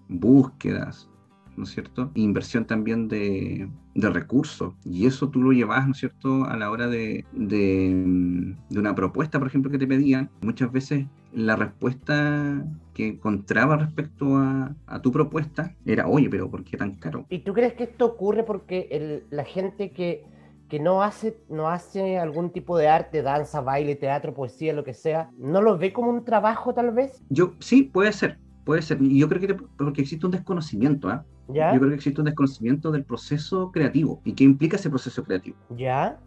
búsquedas, 0.08 1.10
¿no 1.56 1.64
es 1.64 1.70
cierto? 1.70 2.10
Inversión 2.14 2.66
también 2.66 3.08
de, 3.08 3.70
de 3.94 4.10
recursos. 4.10 4.74
Y 4.84 5.06
eso 5.06 5.30
tú 5.30 5.42
lo 5.42 5.52
llevas, 5.52 5.86
¿no 5.86 5.92
es 5.92 5.98
cierto?, 5.98 6.44
a 6.44 6.56
la 6.56 6.70
hora 6.70 6.88
de, 6.88 7.26
de, 7.30 8.56
de 8.68 8.78
una 8.80 8.94
propuesta, 8.94 9.38
por 9.38 9.48
ejemplo, 9.48 9.70
que 9.70 9.78
te 9.78 9.86
pedían. 9.86 10.30
Muchas 10.42 10.70
veces 10.72 11.06
la 11.30 11.56
respuesta 11.56 12.64
que 12.92 13.08
encontraba 13.08 13.76
respecto 13.76 14.36
a, 14.36 14.76
a 14.86 15.02
tu 15.02 15.10
propuesta 15.12 15.74
era, 15.84 16.06
oye, 16.08 16.28
pero 16.30 16.50
¿por 16.50 16.64
qué 16.64 16.76
tan 16.76 16.96
caro? 16.96 17.26
¿Y 17.28 17.40
tú 17.40 17.52
crees 17.54 17.74
que 17.74 17.84
esto 17.84 18.06
ocurre 18.06 18.44
porque 18.44 18.88
el- 18.90 19.26
la 19.30 19.44
gente 19.44 19.92
que, 19.92 20.24
que 20.68 20.78
no, 20.78 21.02
hace, 21.02 21.38
no 21.48 21.68
hace 21.68 22.18
algún 22.18 22.50
tipo 22.52 22.78
de 22.78 22.88
arte, 22.88 23.22
danza, 23.22 23.60
baile, 23.60 23.96
teatro, 23.96 24.34
poesía, 24.34 24.72
lo 24.72 24.84
que 24.84 24.94
sea, 24.94 25.30
no 25.36 25.60
lo 25.62 25.76
ve 25.78 25.92
como 25.92 26.10
un 26.10 26.24
trabajo 26.24 26.74
tal 26.74 26.90
vez? 26.92 27.22
Yo, 27.28 27.56
sí, 27.60 27.82
puede 27.82 28.12
ser, 28.12 28.38
puede 28.64 28.82
ser. 28.82 29.00
Y 29.02 29.18
yo 29.18 29.28
creo 29.28 29.40
que 29.40 29.54
porque 29.76 30.02
existe 30.02 30.24
un 30.26 30.32
desconocimiento, 30.32 31.08
¿ah? 31.08 31.24
¿Ya? 31.48 31.72
Yo 31.74 31.78
creo 31.78 31.90
que 31.90 31.96
existe 31.96 32.20
un 32.20 32.24
desconocimiento 32.24 32.90
del 32.90 33.04
proceso 33.04 33.70
creativo 33.70 34.20
y 34.24 34.32
qué 34.32 34.44
implica 34.44 34.76
ese 34.76 34.88
proceso 34.90 35.22
creativo. 35.24 35.56
¿Ya? 35.76 36.18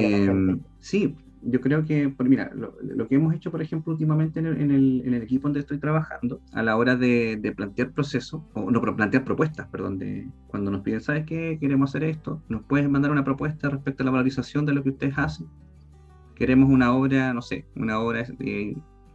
Eh, 0.00 0.24
gente. 0.26 0.62
sí, 0.80 1.14
yo 1.46 1.60
creo 1.60 1.84
que, 1.84 2.08
por- 2.08 2.26
mira, 2.26 2.50
lo, 2.54 2.74
lo 2.82 3.06
que 3.06 3.16
hemos 3.16 3.34
hecho, 3.34 3.50
por 3.50 3.60
ejemplo, 3.60 3.92
últimamente 3.92 4.40
en 4.40 4.46
el, 4.46 4.60
en 4.62 4.70
el- 4.70 5.02
en 5.04 5.12
el 5.12 5.22
equipo 5.22 5.46
donde 5.48 5.60
estoy 5.60 5.78
trabajando, 5.78 6.40
a 6.52 6.62
la 6.62 6.76
hora 6.78 6.96
de, 6.96 7.36
de 7.36 7.52
plantear 7.52 7.90
procesos, 7.92 8.40
o 8.54 8.70
no, 8.70 8.80
plantear 8.96 9.24
propuestas, 9.24 9.68
perdón, 9.68 9.98
de 9.98 10.26
cuando 10.46 10.70
nos 10.70 10.80
piden, 10.80 11.02
¿sabes 11.02 11.26
qué? 11.26 11.58
Queremos 11.60 11.90
hacer 11.90 12.04
esto, 12.04 12.40
nos 12.48 12.62
puedes 12.62 12.88
mandar 12.88 13.10
una 13.10 13.24
propuesta 13.24 13.68
respecto 13.68 14.02
a 14.02 14.06
la 14.06 14.12
valorización 14.12 14.64
de 14.64 14.72
lo 14.72 14.82
que 14.82 14.88
ustedes 14.90 15.18
hacen. 15.18 15.46
Queremos 16.34 16.70
una 16.70 16.94
obra, 16.94 17.34
no 17.34 17.42
sé, 17.42 17.66
una 17.76 18.00
obra 18.00 18.24
eh, 18.40 18.74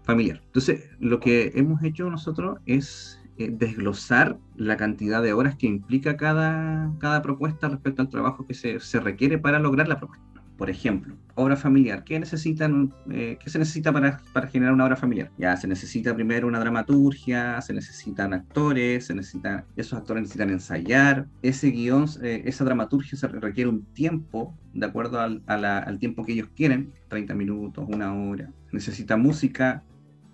familiar. 0.09 0.41
Entonces, 0.43 0.89
lo 0.99 1.19
que 1.19 1.51
hemos 1.53 1.83
hecho 1.83 2.09
nosotros 2.09 2.57
es 2.65 3.21
eh, 3.37 3.49
desglosar 3.51 4.39
la 4.55 4.75
cantidad 4.75 5.21
de 5.21 5.33
horas 5.33 5.55
que 5.55 5.67
implica 5.67 6.17
cada, 6.17 6.91
cada 6.99 7.21
propuesta 7.21 7.69
respecto 7.69 8.01
al 8.01 8.09
trabajo 8.09 8.47
que 8.47 8.55
se, 8.55 8.79
se 8.79 8.99
requiere 8.99 9.37
para 9.37 9.59
lograr 9.59 9.87
la 9.87 9.99
propuesta. 9.99 10.25
Por 10.57 10.69
ejemplo, 10.71 11.15
obra 11.35 11.55
familiar. 11.55 12.03
¿Qué, 12.03 12.19
necesitan, 12.19 12.91
eh, 13.11 13.37
¿qué 13.39 13.49
se 13.49 13.59
necesita 13.59 13.93
para, 13.93 14.19
para, 14.33 14.47
generar 14.47 14.73
una 14.73 14.85
obra 14.85 14.95
familiar? 14.97 15.31
Ya 15.37 15.55
se 15.55 15.67
necesita 15.67 16.13
primero 16.13 16.47
una 16.47 16.59
dramaturgia, 16.59 17.61
se 17.61 17.71
necesitan 17.71 18.33
actores, 18.33 19.05
se 19.05 19.13
necesitan, 19.13 19.63
esos 19.77 19.97
actores 19.97 20.23
necesitan 20.23 20.49
ensayar. 20.49 21.27
Ese 21.43 21.69
guion, 21.69 22.07
eh, 22.23 22.41
esa 22.45 22.65
dramaturgia 22.65 23.17
se 23.17 23.27
requiere 23.27 23.69
un 23.69 23.85
tiempo, 23.93 24.57
de 24.73 24.85
acuerdo 24.85 25.21
al, 25.21 25.43
a 25.45 25.55
la, 25.55 25.77
al 25.77 25.97
tiempo 25.99 26.25
que 26.25 26.33
ellos 26.33 26.49
quieren, 26.55 26.91
30 27.07 27.35
minutos, 27.35 27.85
una 27.87 28.13
hora. 28.13 28.51
Necesita 28.73 29.15
música, 29.15 29.83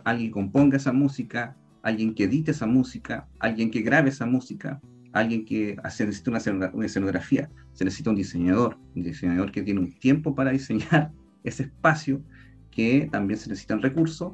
alguien 0.06 0.32
componga 0.32 0.78
esa 0.78 0.94
música, 0.94 1.58
alguien 1.82 2.16
que 2.16 2.24
edite 2.24 2.52
esa 2.52 2.68
música, 2.68 3.28
alguien 3.40 3.70
que 3.70 3.82
grabe 3.82 4.10
esa 4.10 4.26
música, 4.26 4.80
alguien 5.12 5.44
que 5.46 5.76
hace, 5.84 6.06
necesita 6.06 6.32
una, 6.32 6.72
una 6.74 6.86
escenografía, 6.86 7.50
se 7.74 7.84
necesita 7.84 8.12
un 8.12 8.16
diseñador, 8.16 8.78
un 8.96 9.04
diseñador 9.04 9.52
que 9.52 9.64
tiene 9.64 9.82
un 9.82 9.92
tiempo 9.92 10.34
para 10.34 10.52
diseñar 10.52 11.12
ese 11.44 11.64
espacio, 11.64 12.22
que 12.72 13.10
también 13.12 13.40
se 13.40 13.50
necesitan 13.50 13.82
recursos 13.82 14.34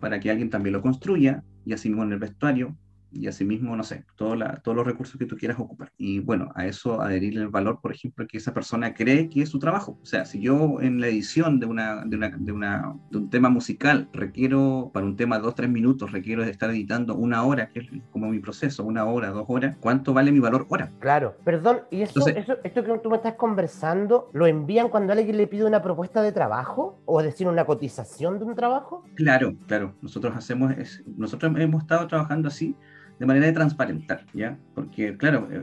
para 0.00 0.18
que 0.18 0.30
alguien 0.30 0.50
también 0.50 0.72
lo 0.72 0.82
construya, 0.82 1.44
y 1.64 1.74
así 1.74 1.88
mismo 1.88 2.02
en 2.04 2.12
el 2.12 2.18
vestuario, 2.18 2.76
y 3.12 3.26
asimismo, 3.26 3.76
no 3.76 3.82
sé, 3.82 4.04
todo 4.16 4.34
la, 4.34 4.56
todos 4.56 4.76
los 4.76 4.86
recursos 4.86 5.16
que 5.18 5.26
tú 5.26 5.36
quieras 5.36 5.58
ocupar. 5.58 5.92
Y 5.96 6.20
bueno, 6.20 6.50
a 6.54 6.66
eso 6.66 7.00
adherirle 7.00 7.42
el 7.42 7.48
valor, 7.48 7.80
por 7.80 7.92
ejemplo, 7.92 8.26
que 8.26 8.38
esa 8.38 8.54
persona 8.54 8.94
cree 8.94 9.28
que 9.28 9.42
es 9.42 9.48
su 9.48 9.58
trabajo. 9.58 9.98
O 10.02 10.06
sea, 10.06 10.24
si 10.24 10.40
yo 10.40 10.80
en 10.80 11.00
la 11.00 11.08
edición 11.08 11.60
de, 11.60 11.66
una, 11.66 12.04
de, 12.04 12.16
una, 12.16 12.30
de, 12.30 12.52
una, 12.52 12.94
de 13.10 13.18
un 13.18 13.30
tema 13.30 13.48
musical 13.48 14.08
requiero, 14.12 14.90
para 14.92 15.06
un 15.06 15.16
tema 15.16 15.36
de 15.36 15.42
dos, 15.42 15.54
tres 15.54 15.70
minutos, 15.70 16.12
requiero 16.12 16.44
de 16.44 16.50
estar 16.50 16.70
editando 16.70 17.14
una 17.14 17.44
hora, 17.44 17.70
que 17.70 17.80
es 17.80 17.88
como 18.10 18.28
mi 18.28 18.38
proceso, 18.38 18.84
una 18.84 19.04
hora, 19.04 19.30
dos 19.30 19.46
horas, 19.48 19.76
¿cuánto 19.80 20.12
vale 20.12 20.32
mi 20.32 20.40
valor 20.40 20.66
hora? 20.68 20.90
Claro, 21.00 21.36
perdón, 21.44 21.80
¿y 21.90 22.02
eso, 22.02 22.20
Entonces, 22.20 22.44
eso 22.44 22.58
esto 22.64 22.84
que 22.84 22.98
tú 22.98 23.10
me 23.10 23.16
estás 23.16 23.34
conversando, 23.34 24.30
lo 24.32 24.46
envían 24.46 24.88
cuando 24.88 25.12
alguien 25.12 25.36
le 25.36 25.46
pide 25.46 25.64
una 25.64 25.82
propuesta 25.82 26.22
de 26.22 26.32
trabajo? 26.32 27.00
¿O 27.04 27.20
es 27.20 27.26
decir, 27.26 27.48
una 27.48 27.64
cotización 27.64 28.38
de 28.38 28.44
un 28.44 28.54
trabajo? 28.54 29.04
Claro, 29.14 29.54
claro. 29.66 29.94
Nosotros 30.00 30.34
hacemos, 30.36 30.72
es, 30.72 31.02
nosotros 31.16 31.52
hemos 31.56 31.82
estado 31.82 32.06
trabajando 32.06 32.48
así 32.48 32.76
de 33.20 33.26
manera 33.26 33.46
de 33.46 33.52
transparentar, 33.52 34.24
¿ya? 34.32 34.58
Porque, 34.74 35.14
claro, 35.18 35.46
eh, 35.52 35.62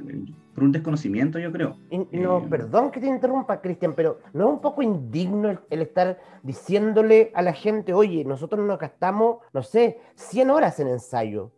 por 0.54 0.64
un 0.64 0.72
desconocimiento, 0.72 1.40
yo 1.40 1.52
creo. 1.52 1.76
Y, 1.90 1.98
no, 2.20 2.38
eh, 2.38 2.48
perdón 2.48 2.92
que 2.92 3.00
te 3.00 3.08
interrumpa, 3.08 3.60
Cristian, 3.60 3.94
pero 3.96 4.20
¿no 4.32 4.48
es 4.48 4.54
un 4.54 4.62
poco 4.62 4.84
indigno 4.84 5.50
el, 5.50 5.60
el, 5.72 5.82
estar 5.82 6.20
diciéndole 6.44 7.32
a 7.34 7.42
la 7.42 7.54
gente, 7.54 7.94
oye, 7.94 8.24
nosotros 8.24 8.64
nos 8.66 8.78
gastamos, 8.78 9.38
no 9.54 9.64
sé, 9.64 10.00
100 10.16 10.52
horas 10.52 10.80
en 10.80 10.90
ensayo? 10.90 11.52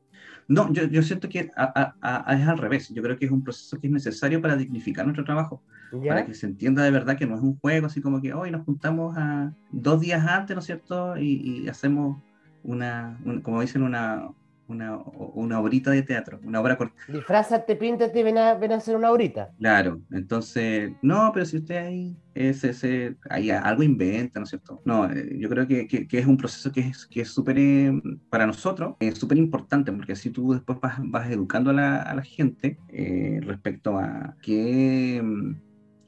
No, 0.47 0.71
yo, 0.71 0.85
yo 0.85 1.03
siento 1.03 1.27
que 1.27 1.51
a, 1.57 1.93
a, 2.01 2.33
es 2.33 2.47
al 2.47 2.57
revés. 2.57 2.89
Yo 2.89 3.03
creo 3.03 3.17
que 3.17 3.25
es 3.25 3.31
un 3.31 3.43
proceso 3.43 3.77
que 3.77 3.87
es 3.87 3.93
necesario 3.93 4.41
para 4.41 4.55
dignificar 4.55 5.05
nuestro 5.05 5.25
trabajo. 5.25 5.61
¿Ya? 5.91 6.09
Para 6.09 6.25
que 6.25 6.33
se 6.33 6.45
entienda 6.45 6.81
de 6.81 6.91
verdad 6.91 7.17
que 7.17 7.27
no 7.27 7.35
es 7.35 7.41
un 7.41 7.59
juego 7.59 7.87
así 7.87 8.01
como 8.01 8.21
que 8.21 8.33
hoy 8.33 8.51
nos 8.51 8.63
juntamos 8.63 9.17
a 9.17 9.53
dos 9.71 9.99
días 9.99 10.25
antes, 10.25 10.55
¿no 10.55 10.61
es 10.61 10.65
cierto? 10.65 11.17
Y, 11.17 11.63
y 11.65 11.67
hacemos 11.67 12.21
una, 12.63 13.19
un, 13.25 13.41
como 13.41 13.61
dicen, 13.61 13.83
una, 13.83 14.29
una, 14.69 14.97
una 14.97 15.59
obrita 15.59 15.91
de 15.91 16.03
teatro, 16.03 16.39
una 16.43 16.61
obra 16.61 16.77
corta. 16.77 16.95
Disfrázate, 17.07 17.75
píntate, 17.75 18.23
ven 18.23 18.37
a, 18.37 18.53
ven 18.53 18.71
a 18.71 18.75
hacer 18.75 18.95
una 18.95 19.11
obrita. 19.11 19.49
Claro, 19.57 20.01
entonces, 20.11 20.91
no, 21.01 21.31
pero 21.33 21.45
si 21.45 21.57
usted 21.57 21.75
ahí, 21.77 22.17
es, 22.33 22.63
ese 22.63 23.17
ahí 23.29 23.49
algo 23.49 23.83
inventa, 23.83 24.39
¿no 24.39 24.43
es 24.43 24.49
cierto? 24.49 24.81
No, 24.85 25.09
eh, 25.11 25.37
yo 25.37 25.49
creo 25.49 25.67
que, 25.67 25.87
que, 25.87 26.07
que, 26.07 26.19
es 26.19 26.25
un 26.25 26.37
proceso 26.37 26.71
que 26.71 26.81
es 26.81 27.05
que 27.05 27.21
es 27.21 27.29
súper, 27.29 27.57
eh, 27.57 27.91
para 28.29 28.45
nosotros, 28.47 28.95
es 28.99 29.17
súper 29.17 29.37
importante, 29.37 29.91
porque 29.91 30.13
así 30.13 30.29
tú 30.29 30.53
después 30.53 30.79
vas, 30.79 30.95
vas 31.03 31.29
educando 31.29 31.71
a 31.71 31.73
la, 31.73 32.01
a 32.01 32.15
la 32.15 32.23
gente 32.23 32.77
eh, 32.89 33.39
respecto 33.43 33.97
a 33.97 34.35
qué, 34.41 35.21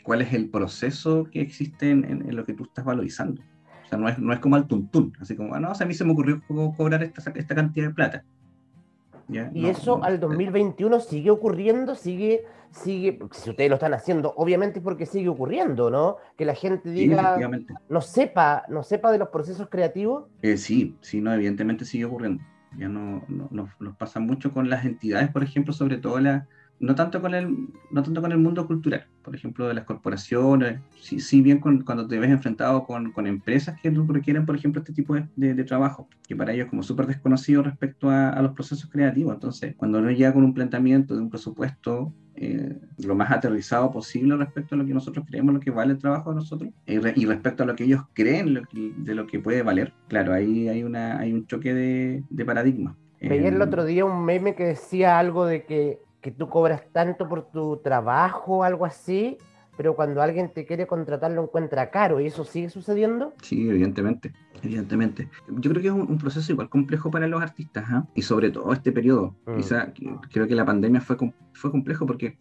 cuál 0.03 0.21
es 0.21 0.33
el 0.33 0.49
proceso 0.49 1.25
que 1.31 1.41
existe 1.41 1.89
en, 1.89 2.05
en, 2.05 2.29
en 2.29 2.35
lo 2.35 2.45
que 2.45 2.53
tú 2.53 2.63
estás 2.63 2.85
valorizando. 2.85 3.41
O 3.85 3.87
sea, 3.87 3.97
no 3.97 4.07
es, 4.07 4.17
no 4.19 4.31
es 4.31 4.39
como 4.39 4.55
al 4.55 4.67
tuntún, 4.67 5.13
así 5.19 5.35
como, 5.35 5.53
ah, 5.53 5.59
no, 5.59 5.71
o 5.71 5.75
sea, 5.75 5.85
a 5.85 5.87
mí 5.87 5.93
se 5.93 6.05
me 6.05 6.13
ocurrió 6.13 6.41
cobrar 6.47 7.03
esta, 7.03 7.31
esta 7.35 7.55
cantidad 7.55 7.87
de 7.87 7.93
plata. 7.93 8.23
Y 9.31 9.61
no, 9.61 9.67
eso 9.67 9.97
no, 9.97 10.03
al 10.03 10.19
2021 10.19 10.99
sigue 10.99 11.31
ocurriendo, 11.31 11.95
sigue, 11.95 12.43
sigue, 12.71 13.19
si 13.31 13.49
ustedes 13.49 13.69
lo 13.69 13.75
están 13.75 13.93
haciendo, 13.93 14.33
obviamente 14.35 14.79
es 14.79 14.83
porque 14.83 15.05
sigue 15.05 15.29
ocurriendo, 15.29 15.89
¿no? 15.89 16.17
Que 16.37 16.45
la 16.45 16.55
gente 16.55 16.89
diga, 16.91 17.37
sí, 17.37 17.65
no 17.89 18.01
sepa, 18.01 18.63
no 18.67 18.83
sepa 18.83 19.11
de 19.11 19.17
los 19.17 19.29
procesos 19.29 19.69
creativos. 19.69 20.25
Eh, 20.41 20.57
sí, 20.57 20.97
sí, 21.01 21.21
no, 21.21 21.33
evidentemente 21.33 21.85
sigue 21.85 22.05
ocurriendo. 22.05 22.43
Ya 22.77 22.87
no, 22.87 23.23
no 23.27 23.47
nos, 23.51 23.69
nos, 23.79 23.95
pasa 23.97 24.19
mucho 24.19 24.53
con 24.53 24.69
las 24.69 24.85
entidades, 24.85 25.29
por 25.29 25.43
ejemplo, 25.43 25.73
sobre 25.73 25.97
todo 25.97 26.19
la, 26.19 26.47
no 26.81 26.95
tanto 26.95 27.21
con 27.21 27.35
el, 27.35 27.69
no 27.91 28.03
tanto 28.03 28.21
con 28.21 28.31
el 28.31 28.39
mundo 28.39 28.65
cultural, 28.65 29.05
por 29.23 29.35
ejemplo, 29.35 29.67
de 29.67 29.75
las 29.75 29.85
corporaciones, 29.85 30.81
si, 30.99 31.19
si 31.19 31.41
bien 31.41 31.59
con, 31.59 31.83
cuando 31.83 32.07
te 32.07 32.19
ves 32.19 32.31
enfrentado 32.31 32.83
con, 32.85 33.11
con, 33.11 33.27
empresas 33.27 33.79
que 33.79 33.91
requieren, 33.91 34.45
por 34.45 34.55
ejemplo, 34.55 34.81
este 34.81 34.91
tipo 34.91 35.13
de, 35.13 35.27
de, 35.35 35.53
de 35.53 35.63
trabajo, 35.63 36.09
que 36.27 36.35
para 36.35 36.53
ellos 36.53 36.65
es 36.65 36.69
como 36.71 36.81
súper 36.81 37.05
desconocido 37.05 37.61
respecto 37.61 38.09
a, 38.09 38.29
a, 38.29 38.41
los 38.41 38.53
procesos 38.53 38.89
creativos. 38.89 39.33
Entonces, 39.33 39.75
cuando 39.77 39.99
uno 39.99 40.09
llega 40.09 40.33
con 40.33 40.43
un 40.43 40.55
planteamiento 40.55 41.15
de 41.15 41.21
un 41.21 41.29
presupuesto 41.29 42.13
eh, 42.35 42.75
lo 42.97 43.13
más 43.13 43.29
aterrizado 43.29 43.91
posible 43.91 44.35
respecto 44.35 44.73
a 44.73 44.77
lo 44.79 44.85
que 44.85 44.93
nosotros 44.93 45.25
creemos, 45.27 45.53
lo 45.53 45.59
que 45.59 45.69
vale 45.69 45.93
el 45.93 45.99
trabajo 45.99 46.31
de 46.31 46.37
nosotros, 46.37 46.71
y, 46.87 46.97
re, 46.97 47.13
y 47.15 47.25
respecto 47.25 47.61
a 47.61 47.65
lo 47.67 47.75
que 47.75 47.83
ellos 47.83 48.01
creen 48.13 48.55
lo 48.55 48.63
que, 48.63 48.91
de 48.97 49.13
lo 49.13 49.27
que 49.27 49.39
puede 49.39 49.61
valer, 49.61 49.93
claro, 50.07 50.33
ahí 50.33 50.67
hay, 50.67 50.81
una, 50.81 51.19
hay 51.19 51.33
un 51.33 51.45
choque 51.45 51.73
de, 51.75 52.23
de 52.27 52.45
paradigma. 52.45 52.97
Veía 53.19 53.49
el 53.49 53.61
otro 53.61 53.85
día 53.85 54.03
un 54.03 54.25
meme 54.25 54.55
que 54.55 54.63
decía 54.63 55.19
algo 55.19 55.45
de 55.45 55.65
que 55.65 55.99
que 56.21 56.31
tú 56.31 56.47
cobras 56.49 56.83
tanto 56.91 57.27
por 57.27 57.51
tu 57.51 57.77
trabajo 57.77 58.57
o 58.57 58.63
algo 58.63 58.85
así, 58.85 59.37
pero 59.77 59.95
cuando 59.95 60.21
alguien 60.21 60.53
te 60.53 60.65
quiere 60.65 60.85
contratar 60.85 61.31
lo 61.31 61.43
encuentra 61.43 61.89
caro. 61.89 62.19
¿Y 62.19 62.27
eso 62.27 62.45
sigue 62.45 62.69
sucediendo? 62.69 63.33
Sí, 63.41 63.67
evidentemente, 63.67 64.33
evidentemente. 64.61 65.29
Yo 65.49 65.71
creo 65.71 65.81
que 65.81 65.87
es 65.87 65.93
un, 65.93 66.01
un 66.01 66.17
proceso 66.17 66.51
igual 66.51 66.69
complejo 66.69 67.09
para 67.09 67.27
los 67.27 67.41
artistas, 67.41 67.89
¿eh? 67.89 68.03
y 68.15 68.21
sobre 68.21 68.51
todo 68.51 68.71
este 68.73 68.91
periodo. 68.91 69.35
Mm. 69.47 69.55
Quizá 69.57 69.93
creo 70.31 70.47
que 70.47 70.55
la 70.55 70.65
pandemia 70.65 71.01
fue, 71.01 71.17
fue 71.53 71.71
complejo 71.71 72.05
porque 72.05 72.37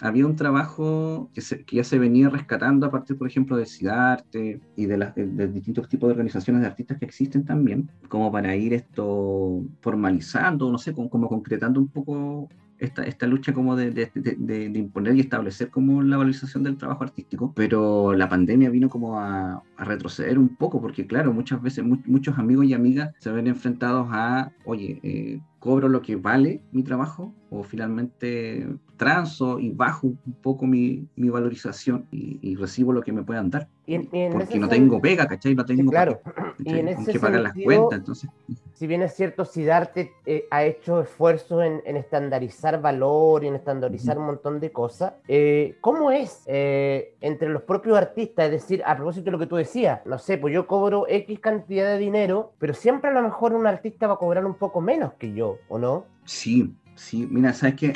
había 0.00 0.26
un 0.26 0.36
trabajo 0.36 1.30
que, 1.32 1.40
se, 1.40 1.64
que, 1.64 1.76
ya 1.76 1.84
se 1.84 1.98
venía 1.98 2.28
rescatando 2.28 2.86
a 2.86 2.90
partir, 2.90 3.16
por 3.16 3.28
ejemplo, 3.28 3.56
de 3.56 3.66
CIDARTE 3.66 4.60
y 4.76 4.86
de, 4.86 4.96
las, 4.96 5.14
de, 5.14 5.26
de, 5.26 5.48
distintos 5.48 5.88
tipos 5.88 6.08
de 6.08 6.12
organizaciones 6.12 6.62
de 6.62 6.68
artistas 6.68 6.98
que 6.98 7.06
existen 7.06 7.44
también, 7.44 7.90
como 8.08 8.30
para 8.30 8.54
ir 8.56 8.74
esto 8.74 9.62
formalizando, 9.80 10.70
no 10.70 10.78
sé, 10.78 10.92
como, 10.92 11.08
como 11.08 11.28
concretando 11.28 11.80
un 11.80 11.88
poco 11.88 12.48
esta, 12.78 13.02
esta 13.04 13.26
lucha 13.26 13.52
como 13.52 13.76
de, 13.76 13.90
de, 13.90 14.10
de, 14.14 14.68
de, 14.68 14.78
imponer 14.78 15.16
y 15.16 15.20
establecer 15.20 15.70
como 15.70 16.02
la 16.02 16.16
valorización 16.16 16.62
del 16.62 16.76
trabajo 16.76 17.04
artístico, 17.04 17.52
pero 17.54 18.12
la 18.14 18.28
pandemia 18.28 18.70
vino 18.70 18.88
como 18.88 19.18
a, 19.18 19.62
a 19.76 19.84
retroceder 19.84 20.38
un 20.38 20.56
poco, 20.56 20.80
porque 20.80 21.06
claro, 21.06 21.32
muchas 21.32 21.62
veces 21.62 21.84
mu 21.84 21.96
muchos 22.06 22.38
amigos 22.38 22.66
y 22.66 22.74
amigas 22.74 23.12
se 23.18 23.30
ven 23.30 23.46
enfrentados 23.46 24.08
a, 24.10 24.52
oye, 24.64 25.00
eh, 25.02 25.40
cobro 25.66 25.88
lo 25.88 26.00
que 26.00 26.14
vale 26.14 26.60
mi 26.70 26.84
trabajo 26.84 27.34
o 27.50 27.64
finalmente 27.64 28.66
transo 28.96 29.58
y 29.58 29.70
bajo 29.70 30.06
un 30.06 30.36
poco 30.40 30.66
mi, 30.66 31.06
mi 31.16 31.28
valorización 31.28 32.06
y, 32.10 32.38
y, 32.40 32.56
recibo 32.56 32.92
lo 32.92 33.02
que 33.02 33.12
me 33.12 33.22
puedan 33.22 33.50
dar. 33.50 33.68
Y 33.86 33.94
en, 33.94 34.08
y 34.10 34.20
en 34.20 34.32
porque 34.32 34.58
no 34.58 34.68
tengo 34.68 35.00
pega, 35.00 35.26
¿cachai? 35.26 35.54
No 35.54 35.64
tengo 35.64 35.90
claro. 35.90 36.20
y 36.58 36.78
en 36.78 36.88
ese 36.88 37.12
que 37.12 37.20
pagar 37.20 37.40
las 37.40 37.52
cuentas. 37.52 37.98
Entonces. 37.98 38.30
Si 38.72 38.86
bien 38.86 39.02
es 39.02 39.14
cierto, 39.14 39.44
Sidarte 39.44 40.12
eh, 40.24 40.46
ha 40.50 40.64
hecho 40.64 41.00
esfuerzos 41.00 41.62
en, 41.62 41.82
en, 41.84 41.96
estandarizar 41.96 42.80
valor 42.80 43.44
y 43.44 43.48
en 43.48 43.54
estandarizar 43.54 44.18
un 44.18 44.26
montón 44.26 44.60
de 44.60 44.72
cosas, 44.72 45.14
eh, 45.28 45.76
¿cómo 45.80 46.10
es 46.10 46.42
eh, 46.46 47.14
entre 47.20 47.48
los 47.48 47.62
propios 47.62 47.96
artistas? 47.96 48.46
Es 48.46 48.52
decir, 48.62 48.82
a 48.84 48.96
propósito 48.96 49.26
de 49.26 49.30
lo 49.32 49.38
que 49.38 49.46
tú 49.46 49.56
decías, 49.56 50.00
no 50.04 50.18
sé, 50.18 50.38
pues 50.38 50.52
yo 50.52 50.66
cobro 50.66 51.06
X 51.08 51.38
cantidad 51.40 51.86
de 51.86 51.98
dinero, 51.98 52.52
pero 52.58 52.74
siempre 52.74 53.10
a 53.10 53.12
lo 53.12 53.22
mejor 53.22 53.54
un 53.54 53.66
artista 53.66 54.06
va 54.06 54.14
a 54.14 54.18
cobrar 54.18 54.44
un 54.44 54.54
poco 54.54 54.80
menos 54.80 55.12
que 55.14 55.32
yo, 55.32 55.55
¿o 55.68 55.78
no? 55.78 56.06
Sí, 56.24 56.74
Sí, 56.96 57.28
mira, 57.30 57.52
sabes 57.52 57.76
que 57.76 57.92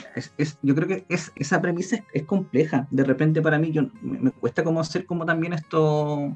yo 0.63 0.75
creo 0.75 0.87
que 0.87 1.07
es, 1.09 1.33
esa 1.35 1.61
premisa 1.61 2.05
es, 2.13 2.25
compleja. 2.25 2.87
De 2.91 3.03
repente 3.03 3.41
para 3.41 3.59
mí 3.59 3.73
yo, 3.73 3.85
me, 4.03 4.31
cuesta 4.31 4.63
como 4.63 4.79
hacer 4.79 5.07
como 5.07 5.25
también 5.25 5.55
esto, 5.55 6.33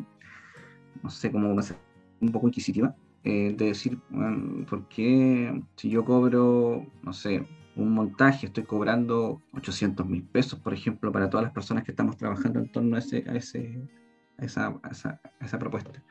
no 1.03 1.11
sé, 1.11 1.31
como 1.31 1.51
un 1.51 2.33
poco 2.33 2.49
inquisitiva, 2.49 2.97
eh, 3.23 3.55
de 3.57 3.67
decir, 3.67 3.99
bueno, 4.09 4.65
¿por 4.67 4.89
qué 4.89 5.63
si 5.77 5.91
yo 5.91 6.07
cobro, 6.07 6.87
no 7.03 7.13
sé, 7.13 7.47
un 7.77 7.93
montaje, 7.93 8.47
estoy 8.47 8.65
cobrando 8.65 9.43
800 9.53 10.07
mil 10.07 10.23
pesos, 10.23 10.59
por 10.59 10.73
ejemplo, 10.73 11.13
para 11.13 11.29
todas 11.29 11.45
las 11.45 11.53
personas 11.53 11.85
que 11.85 11.91
estamos 11.91 12.17
trabajando 12.17 12.61
en 12.61 12.73
torno 12.73 12.97
a, 12.97 13.01
ese, 13.01 13.25
a, 13.29 13.35
ese, 13.35 13.79
a 14.39 14.45
esa, 14.47 14.69
a 14.69 15.45
esa 15.45 15.59
propuesta? 15.59 16.03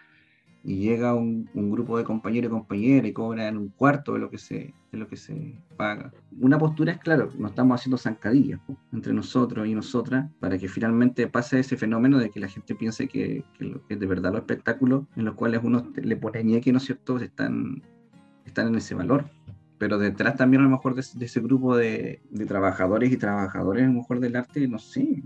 Y 0.63 0.77
llega 0.77 1.13
un, 1.13 1.49
un 1.53 1.69
grupo 1.69 1.97
de 1.97 2.05
compañeros 2.05 2.49
y 2.49 2.51
compañeras 2.51 3.09
y 3.09 3.13
cobran 3.13 3.57
un 3.57 3.67
cuarto 3.69 4.13
de 4.13 4.19
lo 4.19 4.29
que 4.29 4.37
se, 4.37 4.73
de 4.91 4.97
lo 4.97 5.07
que 5.07 5.17
se 5.17 5.61
paga. 5.75 6.13
Una 6.39 6.57
postura 6.57 6.93
es, 6.93 6.99
claro, 6.99 7.29
nos 7.37 7.51
estamos 7.51 7.79
haciendo 7.79 7.97
zancadillas 7.97 8.61
po, 8.65 8.77
entre 8.93 9.13
nosotros 9.13 9.67
y 9.67 9.75
nosotras 9.75 10.29
para 10.39 10.57
que 10.57 10.69
finalmente 10.69 11.27
pase 11.27 11.59
ese 11.59 11.75
fenómeno 11.75 12.17
de 12.17 12.29
que 12.29 12.39
la 12.39 12.47
gente 12.47 12.75
piense 12.75 13.09
que, 13.09 13.43
que, 13.57 13.65
lo, 13.65 13.85
que 13.87 13.97
de 13.97 14.05
verdad 14.05 14.31
los 14.31 14.41
espectáculos 14.41 15.03
en 15.17 15.25
los 15.25 15.35
cuales 15.35 15.59
uno 15.63 15.91
le 15.95 16.15
pone 16.15 16.43
ñeque, 16.43 16.71
¿no 16.71 16.77
es 16.77 16.85
cierto?, 16.85 17.17
están, 17.17 17.83
están 18.45 18.67
en 18.67 18.75
ese 18.75 18.95
valor. 18.95 19.25
Pero 19.79 19.97
detrás 19.97 20.37
también 20.37 20.61
a 20.61 20.65
lo 20.65 20.69
mejor 20.69 20.95
de, 20.95 21.03
de 21.15 21.25
ese 21.25 21.41
grupo 21.41 21.75
de, 21.75 22.21
de 22.29 22.45
trabajadores 22.45 23.11
y 23.11 23.17
trabajadores 23.17 23.83
a 23.83 23.87
lo 23.87 23.93
mejor 23.93 24.21
del 24.21 24.37
arte, 24.37 24.65
no 24.65 24.79
sé, 24.79 25.21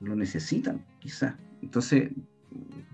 lo 0.00 0.14
necesitan, 0.14 0.84
quizás. 1.00 1.34
Entonces, 1.62 2.12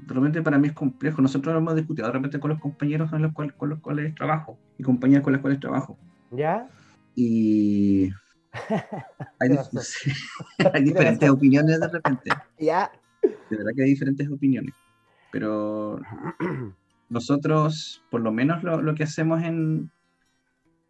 realmente 0.07 0.43
para 0.43 0.59
mí 0.59 0.69
es 0.69 0.75
complejo. 0.75 1.23
Nosotros 1.23 1.53
lo 1.53 1.61
hemos 1.61 1.77
discutido 1.77 2.07
de 2.07 2.13
repente 2.13 2.41
con 2.41 2.51
los 2.51 2.61
compañeros 2.61 3.11
con 3.11 3.23
los 3.23 3.33
cuales, 3.33 3.55
con 3.55 3.71
los 3.71 3.81
cuales 3.81 4.15
trabajo 4.15 4.59
y 4.79 4.83
compañeras 4.83 5.23
con 5.23 5.33
las 5.33 5.43
cuales 5.43 5.61
trabajo. 5.61 5.99
¿Ya? 6.31 6.69
Y 7.15 8.11
hay 9.41 10.85
diferentes 10.85 11.31
opiniones 11.31 11.81
de 11.81 11.89
repente. 11.89 12.31
¿Ya? 12.59 12.91
De 13.23 13.57
verdad 13.57 13.73
que 13.75 13.83
hay 13.83 13.91
diferentes 13.91 14.29
opiniones. 14.31 14.75
Pero 15.33 16.01
nosotros, 17.09 18.03
por 18.11 18.21
lo 18.21 18.33
menos 18.33 18.63
lo, 18.63 18.83
lo 18.83 18.95
que 18.95 19.05
hacemos 19.05 19.43
en, 19.43 19.91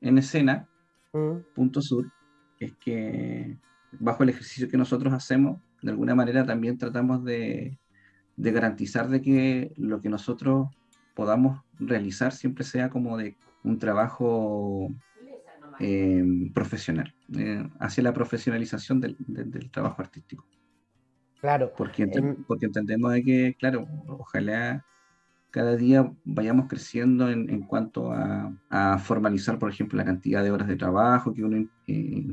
en 0.01 0.19
escena, 0.19 0.69
Mm, 1.15 1.45
Punto 1.55 1.81
Sur, 1.81 2.11
es 2.59 2.75
que 2.75 3.57
bajo 3.93 4.25
el 4.25 4.31
ejercicio 4.31 4.69
que 4.69 4.77
nosotros 4.77 5.13
hacemos, 5.15 5.61
de 5.81 5.93
alguna 5.93 6.15
manera 6.15 6.45
también 6.45 6.77
tratamos 6.77 7.25
de, 7.25 7.79
de 8.37 8.53
garantizar 8.53 9.09
de 9.09 9.21
que 9.23 9.73
lo 9.77 10.01
que 10.01 10.09
nosotros 10.09 10.69
podamos 11.15 11.61
realizar 11.79 12.33
siempre 12.33 12.65
sea 12.65 12.91
como 12.91 13.17
de 13.17 13.37
un 13.63 13.79
trabajo 13.79 14.89
eh, 15.81 16.25
profesional, 16.53 17.13
eh, 17.37 17.69
hacia 17.81 18.03
la 18.05 18.13
profesionalización 18.13 19.01
del, 19.01 19.17
del- 19.19 19.51
del 19.51 19.71
trabajo 19.71 20.01
artístico. 20.03 20.45
Claro. 21.41 21.73
Porque, 21.77 22.05
ente- 22.05 22.37
porque 22.47 22.67
entendemos 22.67 23.13
de 23.13 23.23
que, 23.23 23.57
claro, 23.59 23.87
ojalá 24.07 24.85
cada 25.51 25.77
día 25.77 26.11
vayamos 26.25 26.67
creciendo 26.69 27.31
en, 27.31 27.49
en 27.51 27.63
cuanto 27.63 28.13
a, 28.13 28.53
a 28.71 28.99
formalizar, 28.99 29.59
por 29.59 29.71
ejemplo, 29.71 29.97
la 29.97 30.05
cantidad 30.05 30.43
de 30.43 30.51
horas 30.51 30.67
de 30.69 30.77
trabajo 30.77 31.33
que 31.33 31.45
uno 31.45 31.65
eh, 31.87 32.27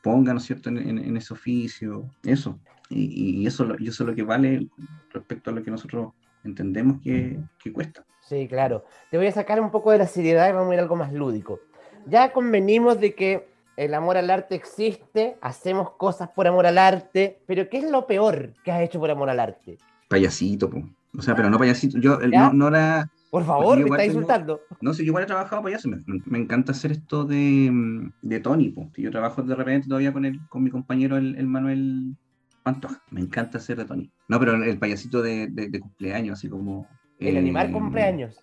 ponga, 0.00 0.32
¿no 0.32 0.38
es 0.38 0.44
cierto?, 0.44 0.68
en, 0.70 0.78
en- 0.78 0.98
en 0.98 1.16
ese 1.16 1.32
oficio, 1.34 2.10
eso. 2.24 2.58
Y, 2.92 3.42
y 3.42 3.46
eso, 3.46 3.66
y 3.78 3.88
eso 3.88 4.02
es 4.04 4.08
lo 4.10 4.14
que 4.14 4.22
vale 4.22 4.68
respecto 5.12 5.50
a 5.50 5.52
lo 5.54 5.62
que 5.62 5.70
nosotros 5.70 6.12
entendemos 6.44 7.00
que, 7.02 7.38
que 7.62 7.72
cuesta. 7.72 8.04
Sí, 8.20 8.46
claro. 8.48 8.84
Te 9.10 9.16
voy 9.18 9.26
a 9.26 9.32
sacar 9.32 9.60
un 9.60 9.70
poco 9.70 9.90
de 9.90 9.98
la 9.98 10.06
seriedad 10.06 10.48
y 10.48 10.52
vamos 10.52 10.70
a 10.70 10.74
ir 10.74 10.80
a 10.80 10.82
algo 10.82 10.96
más 10.96 11.12
lúdico. 11.12 11.60
Ya 12.06 12.32
convenimos 12.32 13.00
de 13.00 13.14
que 13.14 13.48
el 13.76 13.94
amor 13.94 14.16
al 14.16 14.30
arte 14.30 14.54
existe, 14.54 15.36
hacemos 15.40 15.90
cosas 15.92 16.28
por 16.30 16.46
amor 16.46 16.66
al 16.66 16.78
arte, 16.78 17.40
pero 17.46 17.68
¿qué 17.68 17.78
es 17.78 17.90
lo 17.90 18.06
peor 18.06 18.54
que 18.64 18.70
has 18.72 18.82
hecho 18.82 19.00
por 19.00 19.10
amor 19.10 19.30
al 19.30 19.40
arte? 19.40 19.78
Payasito, 20.08 20.68
po. 20.68 20.82
o 21.16 21.22
sea, 21.22 21.34
pero 21.34 21.48
no 21.48 21.58
payasito, 21.58 21.98
yo 21.98 22.18
no, 22.18 22.52
no 22.52 22.68
era... 22.68 23.08
Por 23.30 23.44
favor, 23.46 23.78
me 23.78 23.84
tengo- 23.84 24.02
insultando. 24.04 24.60
No 24.82 24.92
sé, 24.92 25.04
yo 25.04 25.06
igual 25.08 25.24
he 25.24 25.26
trabajado 25.26 25.62
payaso. 25.62 25.88
Me, 25.88 25.96
me 26.26 26.38
encanta 26.38 26.72
hacer 26.72 26.92
esto 26.92 27.24
de, 27.24 27.70
mm, 27.72 28.12
de 28.20 28.40
Tony. 28.40 28.68
po. 28.68 28.90
Yo 28.94 29.10
trabajo 29.10 29.40
de 29.42 29.54
repente 29.54 29.88
todavía 29.88 30.12
con, 30.12 30.26
el, 30.26 30.38
con 30.48 30.62
mi 30.62 30.68
compañero, 30.70 31.16
el, 31.16 31.36
el 31.36 31.46
Manuel 31.46 32.14
Pantoja. 32.62 33.02
Me 33.10 33.20
encanta 33.20 33.58
hacer 33.58 33.76
de 33.76 33.84
Tony. 33.84 34.10
No, 34.28 34.38
pero 34.38 34.54
el, 34.62 34.78
payasito 34.78 35.20
de, 35.22 35.48
de- 35.48 35.68
de 35.68 35.80
cumpleaños, 35.80 36.38
así 36.38 36.48
como. 36.48 36.86
El 37.18 37.36
eh, 37.36 37.38
animar 37.38 37.70
cumpleaños. 37.70 38.42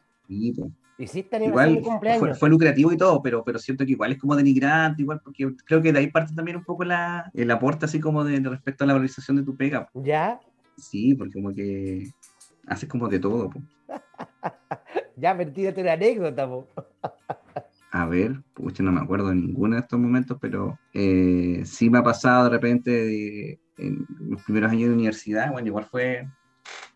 Hiciste 0.97 1.37
animación 1.37 1.49
Igual 1.53 1.75
de 1.75 1.81
fue, 1.81 1.89
cumpleaños. 1.91 2.39
fue 2.39 2.49
lucrativo 2.49 2.91
y 2.91 2.97
todo, 2.97 3.21
pero, 3.21 3.43
pero 3.43 3.57
siento 3.57 3.85
que 3.85 3.91
igual 3.93 4.11
es 4.11 4.17
como 4.19 4.35
denigrante, 4.35 5.01
igual, 5.01 5.21
porque 5.23 5.47
creo 5.65 5.81
que 5.81 5.93
de 5.93 5.99
ahí 5.99 6.07
parte 6.07 6.33
también 6.35 6.57
un 6.57 6.63
poco 6.65 6.83
la, 6.83 7.31
el 7.33 7.49
aporte, 7.51 7.85
así 7.85 7.99
como 8.01 8.23
de, 8.25 8.37
respecto 8.41 8.83
a 8.83 8.87
la 8.87 8.93
valorización 8.93 9.37
de 9.37 9.43
tu 9.43 9.55
pega. 9.55 9.89
Ya, 9.93 10.39
Sí, 10.75 11.13
porque 11.15 11.33
como 11.33 11.53
que 11.53 12.09
haces 12.67 12.87
como 12.87 13.07
de 13.07 13.19
todo. 13.19 13.49
po. 13.49 13.61
ya, 15.17 15.37
tírate 15.53 15.81
una 15.81 15.93
anécdota, 15.93 16.47
po. 16.47 16.67
A 17.91 18.05
ver, 18.05 18.43
pucha, 18.53 18.83
no 18.83 18.91
me 18.91 19.01
acuerdo 19.01 19.29
de 19.29 19.35
ninguno 19.35 19.75
de 19.75 19.81
estos 19.81 19.99
momentos, 19.99 20.37
pero 20.39 20.79
eh, 20.93 21.63
sí 21.65 21.89
me 21.89 21.97
ha 21.97 22.03
pasado 22.03 22.43
de 22.45 22.49
repente 22.51 22.91
de- 22.91 23.59
en 23.77 24.05
los 24.29 24.43
primeros 24.43 24.71
años 24.71 24.89
de 24.89 24.93
universidad, 24.95 25.51
bueno, 25.51 25.67
igual 25.67 25.85
fue, 25.85 26.27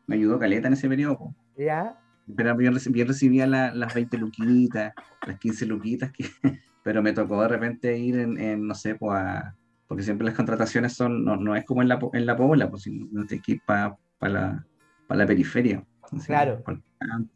me 0.06 0.16
ayudó 0.16 0.38
Caleta 0.38 0.68
en 0.68 0.74
ese 0.74 0.88
periodo. 0.90 1.34
Ya, 1.58 1.98
pero 2.36 2.56
reci- 2.56 2.92
bien 2.92 3.08
recibía 3.08 3.48
la- 3.48 3.74
las 3.74 3.94
20 3.94 4.18
luquitas, 4.18 4.94
las 5.26 5.40
15 5.40 5.66
luquitas, 5.66 6.12
que, 6.12 6.26
pero 6.84 7.02
me 7.02 7.14
tocó 7.14 7.42
de 7.42 7.48
repente 7.48 7.98
ir 7.98 8.18
en, 8.20 8.38
en, 8.38 8.68
no 8.68 8.76
sé, 8.76 8.96
pues 8.96 9.18
a- 9.18 9.56
porque 9.88 10.04
siempre 10.04 10.26
las 10.26 10.36
contrataciones 10.36 10.94
son, 10.94 11.24
no, 11.26 11.36
no 11.38 11.56
es 11.56 11.66
como 11.66 11.82
en 11.82 11.88
la, 11.88 12.00
en 12.14 12.26
la 12.26 12.36
pobla, 12.38 12.70
pues 12.70 12.88
no 12.88 13.26
tienes 13.26 13.46
que 13.46 13.54
ir 13.54 13.62
para 13.66 13.96
la, 14.22 14.66
pa 15.08 15.16
la 15.16 15.26
periferia. 15.26 15.84
así, 16.04 16.28
Claro. 16.28 16.64
campo. 16.64 17.34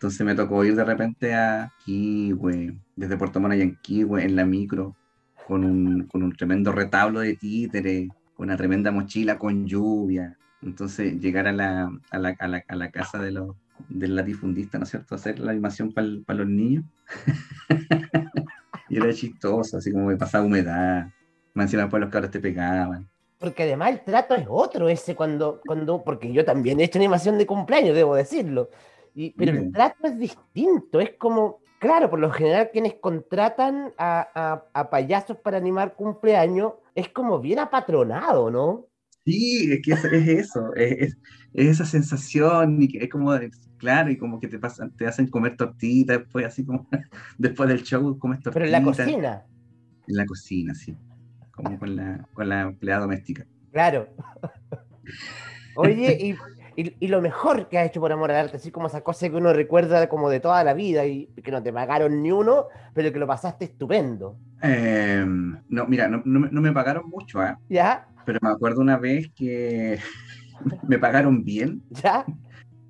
Entonces 0.00 0.24
me 0.24 0.34
tocó 0.34 0.64
ir 0.64 0.74
de 0.74 0.84
repente 0.84 1.34
a 1.34 1.74
Quihue, 1.84 2.74
desde 2.96 3.18
Puerto 3.18 3.38
Montt 3.38 3.52
allá 3.52 3.64
en 3.64 4.34
la 4.34 4.46
micro, 4.46 4.96
con 5.46 5.62
un, 5.62 6.06
con 6.06 6.22
un 6.22 6.34
tremendo 6.34 6.72
retablo 6.72 7.20
de 7.20 7.36
títere, 7.36 8.08
con 8.34 8.46
una 8.46 8.56
tremenda 8.56 8.90
mochila 8.92 9.36
con 9.36 9.66
lluvia. 9.66 10.38
Entonces 10.62 11.20
llegar 11.20 11.46
a 11.48 11.52
la, 11.52 11.90
a 12.10 12.18
la, 12.18 12.34
a 12.38 12.48
la, 12.48 12.64
a 12.66 12.76
la 12.76 12.90
casa 12.90 13.18
de 13.18 13.32
los, 13.32 13.54
del 13.90 14.16
latifundista, 14.16 14.78
¿no 14.78 14.84
es 14.84 14.90
cierto? 14.90 15.14
Hacer 15.14 15.38
la 15.38 15.50
animación 15.50 15.92
para 15.92 16.38
los 16.38 16.48
niños. 16.48 16.86
y 18.88 18.96
era 18.96 19.12
chistoso, 19.12 19.76
así 19.76 19.92
como 19.92 20.06
me 20.06 20.16
pasaba 20.16 20.46
humedad. 20.46 21.08
Más 21.52 21.64
encima 21.66 21.82
después 21.82 22.00
los 22.00 22.08
cabros 22.08 22.30
te 22.30 22.40
pegaban. 22.40 23.06
porque 23.38 23.64
además 23.64 23.90
el 23.90 24.00
trato 24.00 24.34
es 24.34 24.46
otro 24.48 24.88
ese 24.88 25.14
cuando, 25.14 25.60
cuando, 25.66 26.02
porque 26.02 26.32
yo 26.32 26.42
también 26.46 26.80
he 26.80 26.84
hecho 26.84 26.98
animación 26.98 27.36
de 27.36 27.44
cumpleaños, 27.44 27.94
debo 27.94 28.14
decirlo. 28.14 28.70
Y, 29.14 29.30
pero 29.32 29.52
el 29.52 29.72
trato 29.72 30.06
es 30.06 30.18
distinto, 30.18 31.00
es 31.00 31.10
como, 31.18 31.60
claro, 31.78 32.08
por 32.10 32.18
lo 32.20 32.30
general 32.30 32.70
quienes 32.72 32.94
contratan 32.94 33.92
a, 33.98 34.28
a- 34.34 34.64
a 34.80 34.90
payasos 34.90 35.36
para 35.38 35.56
animar 35.58 35.94
cumpleaños 35.94 36.74
es 36.94 37.08
como 37.08 37.40
bien 37.40 37.58
apatronado, 37.58 38.50
¿no? 38.50 38.86
Sí, 39.24 39.70
es 39.72 39.80
que 39.82 39.92
es, 39.92 40.04
es 40.04 40.28
eso, 40.28 40.74
es, 40.74 40.92
es- 40.98 41.18
es 41.52 41.66
esa 41.68 41.84
sensación 41.84 42.80
y 42.80 42.88
que 42.88 42.98
es 43.04 43.10
como, 43.10 43.32
claro, 43.76 44.10
y 44.10 44.16
como 44.16 44.40
que 44.40 44.48
te 44.48 44.58
pasan, 44.58 44.94
te 44.96 45.06
hacen 45.06 45.26
comer 45.28 45.56
tortitas 45.56 46.18
después, 46.18 46.46
así 46.46 46.64
como 46.64 46.88
después 47.38 47.68
del 47.68 47.82
show 47.82 48.18
comes 48.18 48.40
tortitas. 48.40 48.52
Pero 48.54 48.64
en 48.66 48.72
la 48.72 48.82
cocina, 48.82 49.46
En 50.06 50.16
la 50.16 50.26
cocina, 50.26 50.74
sí, 50.74 50.96
como 51.50 51.78
con 51.78 51.96
la, 51.96 52.26
con 52.32 52.48
la 52.48 52.62
empleada 52.62 53.02
doméstica. 53.02 53.46
claro. 53.72 54.08
Oye, 55.76 56.16
y, 56.20 56.36
y- 56.76 56.96
y 57.00 57.08
lo 57.08 57.20
mejor 57.20 57.68
que 57.68 57.78
has 57.78 57.86
hecho 57.88 58.00
por 58.00 58.12
amor 58.12 58.30
al 58.30 58.44
arte, 58.46 58.56
así 58.56 58.70
como 58.70 58.86
esa 58.86 59.00
cosa 59.02 59.28
que 59.28 59.36
uno 59.36 59.52
recuerda 59.52 60.08
como 60.08 60.28
de 60.30 60.40
toda 60.40 60.62
la 60.64 60.74
vida 60.74 61.04
y 61.06 61.26
que 61.42 61.50
no 61.50 61.62
te 61.62 61.72
pagaron 61.72 62.22
ni 62.22 62.30
uno, 62.32 62.66
pero 62.94 63.12
que 63.12 63.18
lo 63.18 63.26
pasaste 63.26 63.64
estupendo. 63.66 64.36
Eh, 64.62 65.24
no, 65.68 65.86
mira, 65.86 66.08
no, 66.08 66.22
no 66.24 66.40
me- 66.40 66.50
no 66.50 66.60
me 66.60 66.72
pagaron 66.72 67.08
mucho, 67.08 67.40
¿ah? 67.40 67.58
¿Ya? 67.68 68.06
pero 68.26 68.38
me 68.42 68.50
acuerdo 68.50 68.80
una 68.82 68.96
vez 68.98 69.30
que 69.34 69.98
me 70.88 70.98
pagaron 70.98 71.42
bien. 71.42 71.82
¿Ya? 71.90 72.24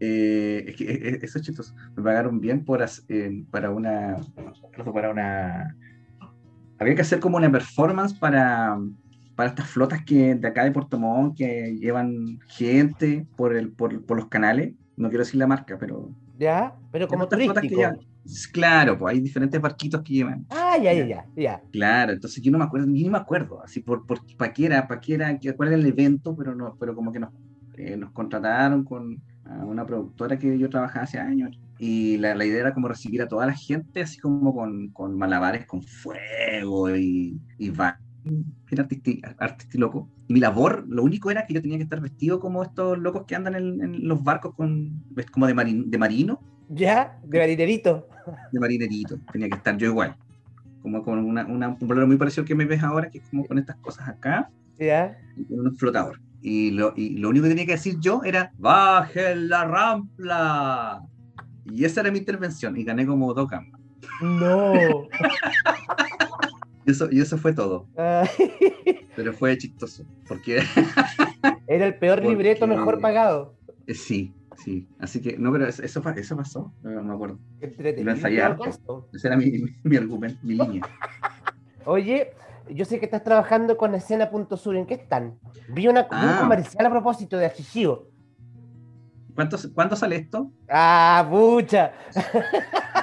eh, 0.00 0.64
es 0.68 0.76
que 0.76 0.84
eh, 0.84 1.08
eh, 1.10 1.18
eso 1.22 1.38
es 1.38 1.44
chistoso. 1.44 1.74
Me 1.96 2.02
pagaron 2.02 2.40
bien 2.40 2.64
por 2.64 2.82
eh, 3.08 3.44
para 3.50 3.70
una 3.70 4.16
para 4.92 5.10
una 5.10 5.76
había 6.78 6.94
que 6.94 7.02
hacer 7.02 7.20
como 7.20 7.36
una 7.36 7.50
performance 7.52 8.14
para 8.14 8.78
para 9.40 9.50
estas 9.50 9.70
flotas 9.70 10.04
que 10.04 10.34
de 10.34 10.48
acá 10.48 10.64
de 10.64 10.72
Puerto 10.72 10.98
Montt 10.98 11.36
que 11.38 11.76
llevan 11.78 12.38
gente 12.48 13.26
por 13.36 13.54
el 13.56 13.72
por, 13.72 14.04
por 14.06 14.18
los 14.18 14.28
canales. 14.28 14.74
No 14.96 15.08
quiero 15.08 15.24
decir 15.24 15.38
la 15.40 15.46
marca, 15.46 15.78
pero 15.78 16.14
¿Ya? 16.36 16.76
Pero 16.90 17.08
como 17.08 17.28
turístico. 17.28 17.76
llevan- 17.76 18.00
Claro, 18.52 18.98
pues 18.98 19.14
hay 19.14 19.20
diferentes 19.20 19.60
barquitos 19.60 20.02
que 20.02 20.12
llevan. 20.14 20.46
Ah, 20.50 20.76
ya, 20.78 20.92
ya, 20.92 21.04
ya, 21.06 21.28
ya. 21.36 21.64
Claro, 21.72 22.12
entonces 22.12 22.42
yo 22.42 22.50
no 22.50 22.58
me 22.58 22.64
acuerdo, 22.64 22.86
ni 22.88 23.08
me 23.08 23.18
acuerdo, 23.18 23.62
así 23.62 23.80
por, 23.80 24.04
por 24.04 24.20
para 24.36 24.52
qué 24.52 24.66
era, 24.66 24.88
para 24.88 25.00
qué 25.00 25.14
era, 25.14 25.38
qué- 25.38 25.54
cuál 25.54 25.68
era 25.68 25.76
el 25.78 25.86
evento, 25.86 26.34
pero 26.36 26.52
no, 26.54 26.76
pero 26.80 26.94
como 26.96 27.12
que 27.12 27.20
nos, 27.20 27.30
eh, 27.74 27.96
nos 27.96 28.10
contrataron 28.12 28.84
con 28.84 29.22
a 29.44 29.64
una 29.64 29.86
productora 29.86 30.36
que 30.38 30.58
yo 30.58 30.68
trabajaba 30.68 31.04
hace 31.04 31.18
años 31.18 31.50
y 31.78 32.18
la, 32.18 32.34
la 32.34 32.44
idea 32.44 32.60
era 32.60 32.74
como 32.74 32.88
recibir 32.88 33.22
a 33.22 33.28
toda 33.28 33.46
la 33.46 33.54
gente 33.54 34.02
así 34.02 34.18
como 34.18 34.52
con, 34.54 34.90
con 34.92 35.16
malabares 35.16 35.64
con 35.66 35.82
fuego 35.82 36.94
y, 36.96 37.40
y 37.56 37.70
era 38.70 38.82
artisti, 38.82 39.20
artisti 39.38 39.78
loco. 39.78 40.08
Y 40.28 40.34
mi 40.34 40.40
labor, 40.40 40.84
lo 40.88 41.02
único 41.02 41.30
era 41.30 41.46
que 41.46 41.54
yo 41.54 41.62
tenía 41.62 41.78
que 41.78 41.84
estar 41.84 42.00
vestido 42.00 42.40
como 42.40 42.62
estos 42.62 42.98
locos 42.98 43.24
que 43.26 43.34
andan 43.34 43.54
en, 43.54 43.82
en 43.82 44.08
los 44.08 44.22
barcos 44.22 44.54
con, 44.54 45.02
como 45.32 45.46
de, 45.46 45.54
marin, 45.54 45.90
de 45.90 45.98
marino 45.98 46.40
¿Ya? 46.72 47.18
De 47.24 47.38
marinerito. 47.40 48.06
de 48.52 48.60
marinerito. 48.60 49.18
Tenía 49.32 49.48
que 49.48 49.56
estar 49.56 49.76
yo 49.76 49.88
igual. 49.88 50.16
Como 50.82 51.02
con 51.02 51.18
una, 51.18 51.44
una, 51.44 51.68
un 51.68 51.78
problema 51.78 52.06
muy 52.06 52.16
parecido 52.16 52.44
que 52.44 52.54
me 52.54 52.64
ves 52.64 52.82
ahora, 52.82 53.10
que 53.10 53.18
es 53.18 53.24
como 53.28 53.44
con 53.44 53.58
estas 53.58 53.76
cosas 53.76 54.08
acá 54.08 54.48
¿Ya? 54.78 55.18
y 55.36 55.44
con 55.44 55.66
un 55.66 55.76
flotador. 55.76 56.20
Y 56.40 56.70
lo, 56.70 56.94
y 56.96 57.18
lo 57.18 57.28
único 57.28 57.42
que 57.44 57.50
tenía 57.50 57.66
que 57.66 57.72
decir 57.72 57.96
yo 58.00 58.22
era 58.24 58.52
¡Baje 58.56 59.34
la 59.34 59.64
rampla! 59.64 61.02
Y 61.66 61.84
esa 61.84 62.00
era 62.02 62.10
mi 62.12 62.18
intervención 62.18 62.76
y 62.76 62.84
gané 62.84 63.04
como 63.04 63.34
dos. 63.34 63.50
No. 64.22 64.72
Y 66.86 66.90
eso, 66.92 67.08
y 67.10 67.20
eso 67.20 67.36
fue 67.38 67.52
todo. 67.52 67.86
Ay, 67.96 68.28
Pero 69.16 69.32
fue 69.32 69.56
chistoso. 69.58 70.04
Porque 70.26 70.62
Era 71.66 71.86
el 71.86 71.94
peor 71.96 72.18
Porque- 72.18 72.28
libreto 72.30 72.66
mejor 72.66 73.00
pagado. 73.00 73.54
eh, 73.86 73.94
sí, 73.94 74.32
sí. 74.64 74.88
Así 74.98 75.20
que, 75.20 75.36
no, 75.38 75.52
pero 75.52 75.66
eso, 75.66 75.82
eso 75.82 76.02
pasó. 76.02 76.72
No, 76.82 77.02
me 77.02 77.12
acuerdo. 77.14 77.38
Lo 77.60 78.10
ensayé. 78.10 78.42
Ese 79.12 79.26
era 79.28 79.36
mi, 79.36 79.50
mi, 79.50 79.70
mi 79.82 79.96
argumento, 79.96 80.38
mi 80.42 80.54
línea. 80.54 80.82
Oye, 81.84 82.32
yo 82.70 82.84
sé 82.84 82.98
que 82.98 83.04
estás 83.06 83.24
trabajando 83.24 83.76
con 83.76 83.94
Escena.sur. 83.94 84.76
¿En 84.76 84.86
qué 84.86 84.94
están? 84.94 85.38
Vi 85.68 85.88
una, 85.88 86.02
un 86.02 86.06
Ah. 86.10 86.38
comercial 86.40 86.86
a 86.86 86.90
propósito 86.90 87.36
de 87.36 87.46
Achichío. 87.46 88.08
¿Cuánto, 89.34 89.56
¿Cuándo 89.74 89.96
sale 89.96 90.16
esto? 90.16 90.50
¡Ah, 90.68 91.26
pucha! 91.30 91.92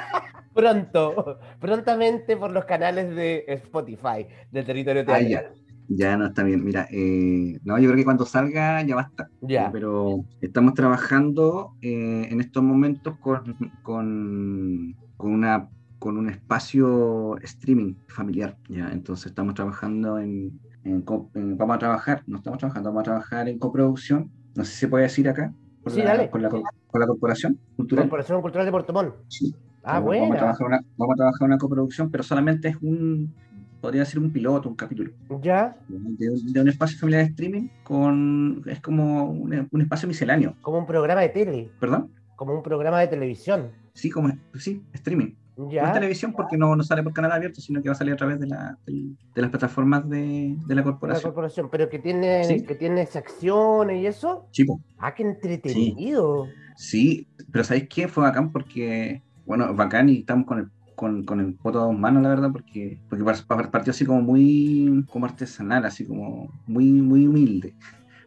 Pronto, 0.58 1.38
prontamente 1.60 2.36
por 2.36 2.52
los 2.52 2.66
canales 2.66 3.16
de 3.16 3.46
Spotify 3.48 4.26
del 4.52 4.66
territorio 4.66 5.04
Ah, 5.08 5.18
teatral. 5.20 5.54
Ya 5.90 6.18
no 6.18 6.26
está 6.26 6.44
bien. 6.44 6.66
Mira, 6.66 6.88
eh, 6.92 7.58
no, 7.64 7.78
yo 7.80 7.86
creo 7.88 7.96
que 7.96 8.04
cuando 8.04 8.26
salga 8.26 8.82
ya 8.82 8.96
va 8.96 9.04
a 9.04 9.06
estar. 9.06 9.28
Ya. 9.42 9.72
Pero 9.72 10.26
estamos 10.42 10.74
trabajando 10.74 11.76
eh, 11.82 12.28
en 12.30 12.42
estos 12.42 12.62
momentos 12.64 13.18
con, 13.20 13.56
con, 13.84 14.96
con 15.16 15.32
una 15.32 15.70
con 16.00 16.18
un 16.18 16.30
espacio 16.30 17.38
streaming 17.38 17.96
familiar. 18.08 18.58
Ya, 18.68 18.90
entonces 18.92 19.28
estamos 19.28 19.54
trabajando 19.56 20.20
en, 20.20 20.60
en 20.84 21.02
co- 21.02 21.32
en- 21.36 21.58
vamos 21.58 21.76
a 21.78 21.80
trabajar, 21.80 22.22
no 22.28 22.38
estamos 22.38 22.60
trabajando, 22.60 22.90
vamos 22.90 23.02
a 23.02 23.04
trabajar 23.06 23.48
en 23.48 23.58
coproducción. 23.58 24.30
No 24.56 24.64
sé 24.66 24.72
si 24.74 24.78
se 24.80 24.88
puede 24.90 25.04
decir 25.06 25.28
acá. 25.30 25.54
Con, 25.84 25.94
Sí, 25.94 26.00
la, 26.02 26.06
dale. 26.18 26.30
con, 26.30 26.42
la, 26.42 26.50
con 26.50 26.62
la 27.02 27.08
corporación 27.08 27.60
cultural. 27.76 28.06
Corporación 28.06 28.42
Cultural 28.42 28.66
de 28.66 28.72
Puerto 28.72 28.94
Montt. 28.94 29.16
Sí. 29.30 29.56
Ah, 29.84 30.00
Vamos 30.00 30.32
a 30.32 30.38
trabajar 30.38 30.68
una, 30.68 30.82
vamos 30.98 31.14
a 31.14 31.18
trabajar 31.18 31.48
una 31.48 31.58
coproducción, 31.58 32.12
pero 32.12 32.24
solamente 32.24 32.68
es 32.70 32.76
un, 32.82 33.34
podría 33.82 34.04
ser 34.06 34.20
un 34.20 34.32
piloto, 34.32 34.68
un 34.70 34.76
capítulo. 34.76 35.12
Ya, 35.42 35.78
de, 35.88 36.30
de 36.52 36.62
un 36.62 36.68
espacio 36.68 36.98
familiar 37.00 37.24
de 37.24 37.30
streaming 37.30 37.70
con 37.84 38.64
es 38.66 38.82
como 38.82 39.26
un, 39.30 39.68
un 39.72 39.82
espacio 39.82 40.08
misceláneo, 40.08 40.56
como 40.62 40.80
un 40.80 40.86
programa 40.86 41.22
de 41.22 41.30
tele, 41.30 41.72
¿perdón? 41.80 42.12
como 42.36 42.54
un 42.54 42.62
programa 42.62 43.00
de 43.00 43.08
televisión. 43.08 43.72
Sí, 43.94 44.10
como 44.12 44.30
sí, 44.56 44.84
streaming. 44.94 45.34
No 45.58 45.72
en 45.72 45.92
televisión 45.92 46.34
porque 46.34 46.56
no, 46.56 46.76
no 46.76 46.84
sale 46.84 47.02
por 47.02 47.14
canal 47.14 47.32
abierto, 47.32 47.62
sino 47.62 47.82
que 47.82 47.90
va 47.90 47.94
a 47.94 47.98
salir 47.98 48.14
a 48.14 48.18
través 48.18 48.40
de, 48.40 48.46
la, 48.46 48.78
de 48.86 49.42
las 49.42 49.50
plataformas 49.50 50.08
de, 50.08 50.56
de 50.68 50.76
la 50.76 50.82
La 50.82 50.84
corporación. 50.84 51.24
corporación, 51.32 51.70
pero 51.72 51.90
que 51.90 51.98
tiene, 51.98 52.44
Sí. 52.44 52.62
que 52.64 52.76
tiene 52.76 53.08
secciones 53.08 54.00
y 54.00 54.06
eso. 54.06 54.46
Sí, 54.52 54.66
po. 54.66 54.80
Ah, 55.00 55.16
qué 55.16 55.24
entretenido. 55.24 56.46
sí, 56.76 57.28
pero 57.52 57.64
¿sabéis 57.64 57.88
qué? 57.90 58.08
Fue 58.08 58.22
bacán 58.22 58.52
porque, 58.52 59.24
bueno, 59.48 59.74
bacán 59.76 60.10
y 60.10 60.20
estamos 60.20 60.46
con 60.48 60.60
el 60.60 60.68
con, 60.96 61.26
con 61.26 61.40
el 61.40 61.56
poto 61.56 61.80
a 61.82 61.86
dos 61.86 61.98
manos, 61.98 62.24
la 62.24 62.30
verdad, 62.30 62.52
porque, 62.52 63.00
porque 63.08 63.24
par- 63.24 63.46
par- 63.48 63.72
partió 63.72 63.92
así 63.92 64.06
como 64.06 64.22
muy 64.22 65.06
como 65.10 65.28
artesanal, 65.28 65.86
así 65.86 66.08
como 66.08 66.50
muy, 66.66 66.86
muy 66.92 67.28
humilde. 67.28 67.76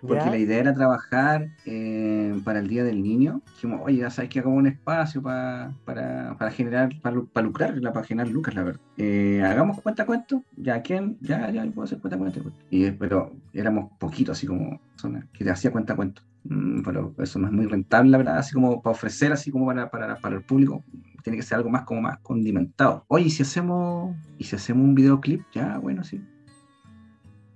Porque 0.07 0.25
¿Ya? 0.25 0.31
la 0.31 0.39
idea 0.39 0.59
era 0.61 0.75
trabajar 0.75 1.49
eh, 1.65 2.35
para 2.45 2.61
el 2.61 2.69
Día 2.69 2.85
del 2.85 3.03
Niño. 3.03 3.43
Dijimos, 3.55 3.81
oye, 3.85 3.99
ya 3.99 4.11
sabes 4.11 4.31
que 4.31 4.41
hagamos 4.41 4.59
un 4.59 4.67
espacio 4.69 5.23
pa- 5.23 5.73
para, 5.85 6.37
para 6.39 6.51
generar, 6.51 6.91
para, 7.03 7.21
para 7.33 7.47
lucrar, 7.47 7.81
para 7.81 8.05
generar 8.07 8.31
lucas, 8.33 8.55
la 8.55 8.63
verdad. 8.65 8.81
Eh, 8.97 9.43
hagamos 9.43 9.81
cuenta 9.83 10.07
cuento, 10.07 10.45
ya, 10.57 10.83
¿quién? 10.83 11.19
Ya, 11.21 11.51
ya, 11.51 11.65
puedo 11.67 11.85
hacer 11.85 12.01
cuenta 12.01 12.19
cuento. 12.19 12.41
Y, 12.71 12.91
pero 12.93 13.33
éramos 13.53 13.91
poquitos, 13.99 14.37
así 14.39 14.47
como 14.47 14.81
personas 14.93 15.27
que 15.33 15.45
te 15.45 15.51
hacía 15.51 15.71
cuenta 15.73 15.95
cuento. 15.97 16.23
Mm, 16.45 16.83
pero 16.83 17.15
eso 17.19 17.39
no 17.39 17.47
es 17.49 17.53
muy 17.53 17.67
rentable, 17.67 18.11
la 18.11 18.19
verdad, 18.19 18.39
así 18.39 18.55
como 18.55 18.81
para 18.81 18.93
ofrecer, 18.93 19.33
así 19.33 19.51
como 19.51 19.67
para, 19.67 19.91
para, 19.91 20.17
para 20.19 20.37
el 20.37 20.43
público. 20.43 20.85
Tiene 21.23 21.37
que 21.37 21.43
ser 21.43 21.57
algo 21.59 21.71
más 21.71 21.85
como 21.85 22.01
más 22.01 22.19
condimentado. 22.23 23.05
Oye, 23.09 23.27
¿y 23.27 23.31
si 23.31 23.43
hacemos, 23.43 24.17
y 24.39 24.45
si 24.45 24.57
hacemos 24.57 24.85
un 24.85 24.95
videoclip? 24.95 25.43
Ya, 25.53 25.79
bueno, 25.79 26.03
sí. 26.03 26.21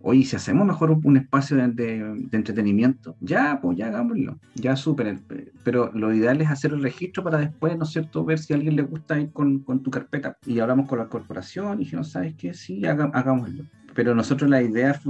Oye, 0.07 0.21
¿y 0.21 0.25
si 0.27 0.37
hacemos 0.37 0.67
mejor 0.67 0.91
un, 0.91 1.17
espacio 1.17 1.57
de, 1.57 1.69
de- 1.69 2.15
de 2.29 2.37
entretenimiento, 2.37 3.17
ya, 3.21 3.59
pues 3.63 3.79
ya 3.79 3.87
hagámoslo, 3.87 4.39
ya 4.55 4.77
súper. 4.77 5.19
Pero 5.65 5.91
lo 5.95 6.13
ideal 6.13 6.43
es 6.43 6.51
hacer 6.51 6.73
el 6.73 6.83
registro 6.83 7.25
para 7.25 7.39
después, 7.39 7.79
¿no 7.79 7.85
es 7.85 7.91
cierto?, 7.91 8.23
ver 8.23 8.39
si 8.39 8.53
a 8.53 8.57
alguien 8.57 8.77
le 8.77 8.83
gusta 8.83 9.19
ir 9.19 9.33
con, 9.33 9.61
con 9.65 9.83
tu 9.83 9.91
carpeta. 9.91 10.37
Y 10.45 10.59
hablamos 10.61 10.87
con 10.91 10.99
la 10.99 11.09
corporación 11.09 11.81
y 11.81 11.85
dijimos, 11.85 12.11
¿sabes 12.11 12.35
qué? 12.37 12.53
Sí, 12.53 12.85
haga- 12.85 13.11
hagámoslo. 13.15 13.65
Pero 13.95 14.15
nosotros 14.15 14.51
la 14.51 14.61
idea 14.61 15.01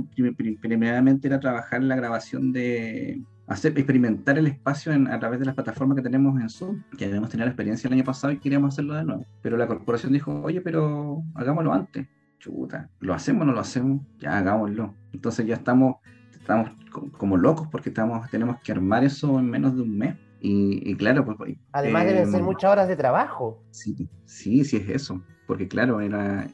primeramente 0.61 1.27
era 1.27 1.41
trabajar 1.41 1.83
la 1.83 1.97
grabación 1.97 2.53
de 2.53 3.21
hacer 3.47 3.73
experimentar 3.77 4.39
el 4.39 4.47
espacio 4.47 4.93
en- 4.93 5.09
a 5.09 5.19
través 5.19 5.39
de 5.41 5.47
las 5.47 5.55
plataformas 5.55 5.97
que 5.97 6.03
tenemos 6.03 6.41
en 6.41 6.49
Zoom, 6.49 6.83
que 6.97 7.05
habíamos 7.05 7.29
tenido 7.31 7.47
la 7.47 7.51
experiencia 7.53 7.89
el 7.89 7.95
año 7.95 8.05
pasado 8.05 8.33
y 8.33 8.39
queríamos 8.39 8.75
hacerlo 8.75 8.95
de 8.95 9.05
nuevo. 9.05 9.25
Pero 9.43 9.57
la 9.57 9.67
corporación 9.67 10.13
dijo, 10.13 10.43
oye, 10.43 10.61
pero 10.61 11.23
hagámoslo 11.35 11.73
antes 11.73 12.07
chuta, 12.39 12.91
¿lo 13.01 13.15
hacemos 13.15 13.43
o 13.43 13.47
no 13.47 13.53
lo 13.53 13.61
hacemos? 13.61 14.03
Ya 14.19 14.37
hagámoslo. 14.37 14.95
Entonces 15.13 15.47
ya 15.47 15.55
estamos, 15.55 15.97
estamos 16.33 16.71
co- 16.93 17.11
como 17.13 17.37
locos 17.39 17.69
porque 17.71 17.89
estamos, 17.89 18.29
tenemos 18.31 18.57
que 18.63 18.73
armar 18.73 19.03
eso 19.03 19.39
en 19.39 19.49
menos 19.49 19.75
de 19.75 19.83
un 19.83 19.97
mes. 19.97 20.15
Y, 20.41 20.91
y 20.91 20.95
claro, 20.95 21.25
pues... 21.25 21.57
Además 21.73 22.05
deben 22.05 22.31
ser 22.31 22.41
eh, 22.41 22.45
muchas 22.45 22.71
horas 22.71 22.87
de 22.89 22.97
trabajo. 22.97 23.63
Sí, 23.71 24.09
sí, 24.27 24.63
sí 24.65 24.77
es 24.77 24.89
eso. 24.91 25.25
Porque 25.47 25.69
claro, 25.69 26.01
era 26.03 26.47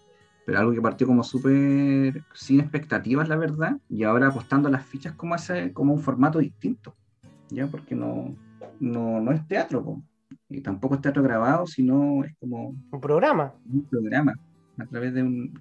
pero 0.44 0.58
algo 0.58 0.72
que 0.72 0.82
partió 0.82 1.06
como 1.06 1.22
súper 1.22 2.24
sin 2.34 2.60
expectativas, 2.60 3.28
la 3.28 3.36
verdad, 3.36 3.76
y 3.88 4.04
ahora 4.04 4.28
apostando 4.28 4.68
a 4.68 4.70
las 4.72 4.84
fichas 4.84 5.14
como, 5.14 5.34
ese, 5.34 5.72
como 5.72 5.92
un 5.92 6.00
formato 6.00 6.38
distinto, 6.38 6.94
¿ya? 7.50 7.66
Porque 7.66 7.94
no, 7.94 8.34
no, 8.80 9.20
no 9.20 9.32
es 9.32 9.46
teatro, 9.46 9.84
po. 9.84 10.02
y 10.48 10.60
tampoco 10.60 10.94
es 10.96 11.00
teatro 11.00 11.22
grabado, 11.22 11.66
sino 11.66 12.24
es 12.24 12.34
como 12.38 12.74
Un 12.90 13.00
programa. 13.00 13.54
un 13.70 13.84
programa 13.84 14.34
a 14.78 14.86
través 14.86 15.14
de 15.14 15.22
un 15.22 15.60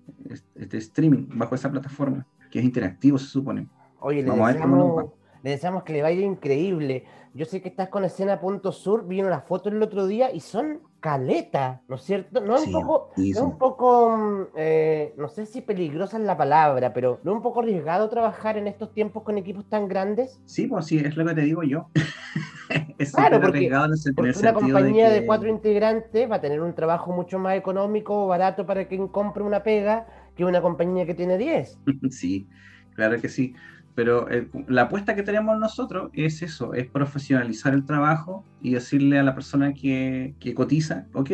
este, 0.56 0.78
streaming 0.78 1.28
bajo 1.36 1.56
esa 1.56 1.70
plataforma, 1.70 2.26
que 2.50 2.60
es 2.60 2.66
interactivo, 2.66 3.18
se 3.18 3.28
supone. 3.28 3.68
Oye, 4.00 4.24
le 4.24 4.30
Vamos 4.30 4.40
nos 4.40 4.54
deseamos, 4.54 5.12
le 5.44 5.52
deseamos 5.52 5.84
que 5.84 5.94
le 5.94 6.02
vaya 6.02 6.22
increíble. 6.22 7.06
Yo 7.34 7.46
sé 7.46 7.62
que 7.62 7.70
estás 7.70 7.90
con 7.90 8.04
escena.sur, 8.04 9.08
vi 9.08 9.22
una 9.22 9.42
foto 9.42 9.70
el 9.70 9.82
otro 9.82 10.08
día 10.08 10.32
y 10.34 10.40
son 10.40 10.80
caleta, 11.00 11.82
¿no 11.88 11.96
es 11.96 12.02
cierto? 12.02 12.42
No 12.42 12.56
es 12.56 12.62
Sí, 12.64 12.74
un 12.74 12.82
poco, 12.82 13.12
sí, 13.16 13.32
no 13.34 13.44
un 13.46 13.58
poco 13.58 14.18
mm, 14.18 14.42
eh, 14.58 15.14
no 15.18 15.30
sé 15.30 15.46
si 15.46 15.62
peligrosa 15.62 16.18
es 16.18 16.24
la 16.24 16.36
palabra, 16.36 16.92
pero 16.92 17.20
no 17.24 17.32
es 17.32 17.38
un 17.38 17.44
poco 17.44 17.62
arriesgado 17.62 18.10
trabajar 18.10 18.58
en 18.58 18.68
estos 18.68 18.92
tiempos 18.94 19.24
con 19.24 19.38
equipos 19.38 19.66
tan 19.70 19.88
grandes. 19.88 20.42
Sí, 20.46 20.68
pues 20.68 20.88
sí, 20.88 20.98
es 20.98 21.16
lo 21.16 21.26
que 21.26 21.36
te 21.36 21.42
digo 21.42 21.64
yo. 21.64 21.88
es 22.98 23.12
Claro, 23.14 23.40
porque- 23.40 23.58
arriesgado 23.60 23.86
en 23.86 23.92
el, 23.94 24.14
Porque 24.16 24.40
una 24.40 24.54
compañía 24.54 25.10
de, 25.10 25.20
que- 25.22 25.26
cuatro 25.28 25.48
integrantes 25.50 26.30
va 26.30 26.36
a 26.38 26.42
tener 26.42 26.60
un 26.62 26.74
trabajo 26.74 27.12
mucho 27.14 27.40
más 27.40 27.56
económico 27.56 28.26
o 28.26 28.28
barato 28.28 28.66
para 28.66 28.88
quien 28.88 29.08
compre 29.08 29.44
una 29.44 29.64
pega 29.64 30.08
que 30.36 30.44
una 30.46 30.62
compañía 30.62 31.06
que 31.06 31.14
tiene 31.14 31.38
10. 31.38 31.78
Sí, 32.10 32.48
claro 32.96 33.22
que 33.22 33.30
sí. 33.30 33.54
Pero 34.00 34.32
eh, 34.32 34.48
la 34.70 34.84
apuesta 34.84 35.14
que 35.14 35.24
tenemos 35.24 35.60
nosotros 35.60 36.10
es 36.14 36.42
eso, 36.42 36.74
es 36.74 36.88
profesionalizar 36.88 37.74
el 37.74 37.84
trabajo 37.84 38.46
y 38.62 38.72
decirle 38.72 39.20
a 39.20 39.24
la 39.24 39.36
persona 39.36 39.74
que, 39.74 40.36
que 40.40 40.54
cotiza, 40.54 41.08
ok, 41.12 41.32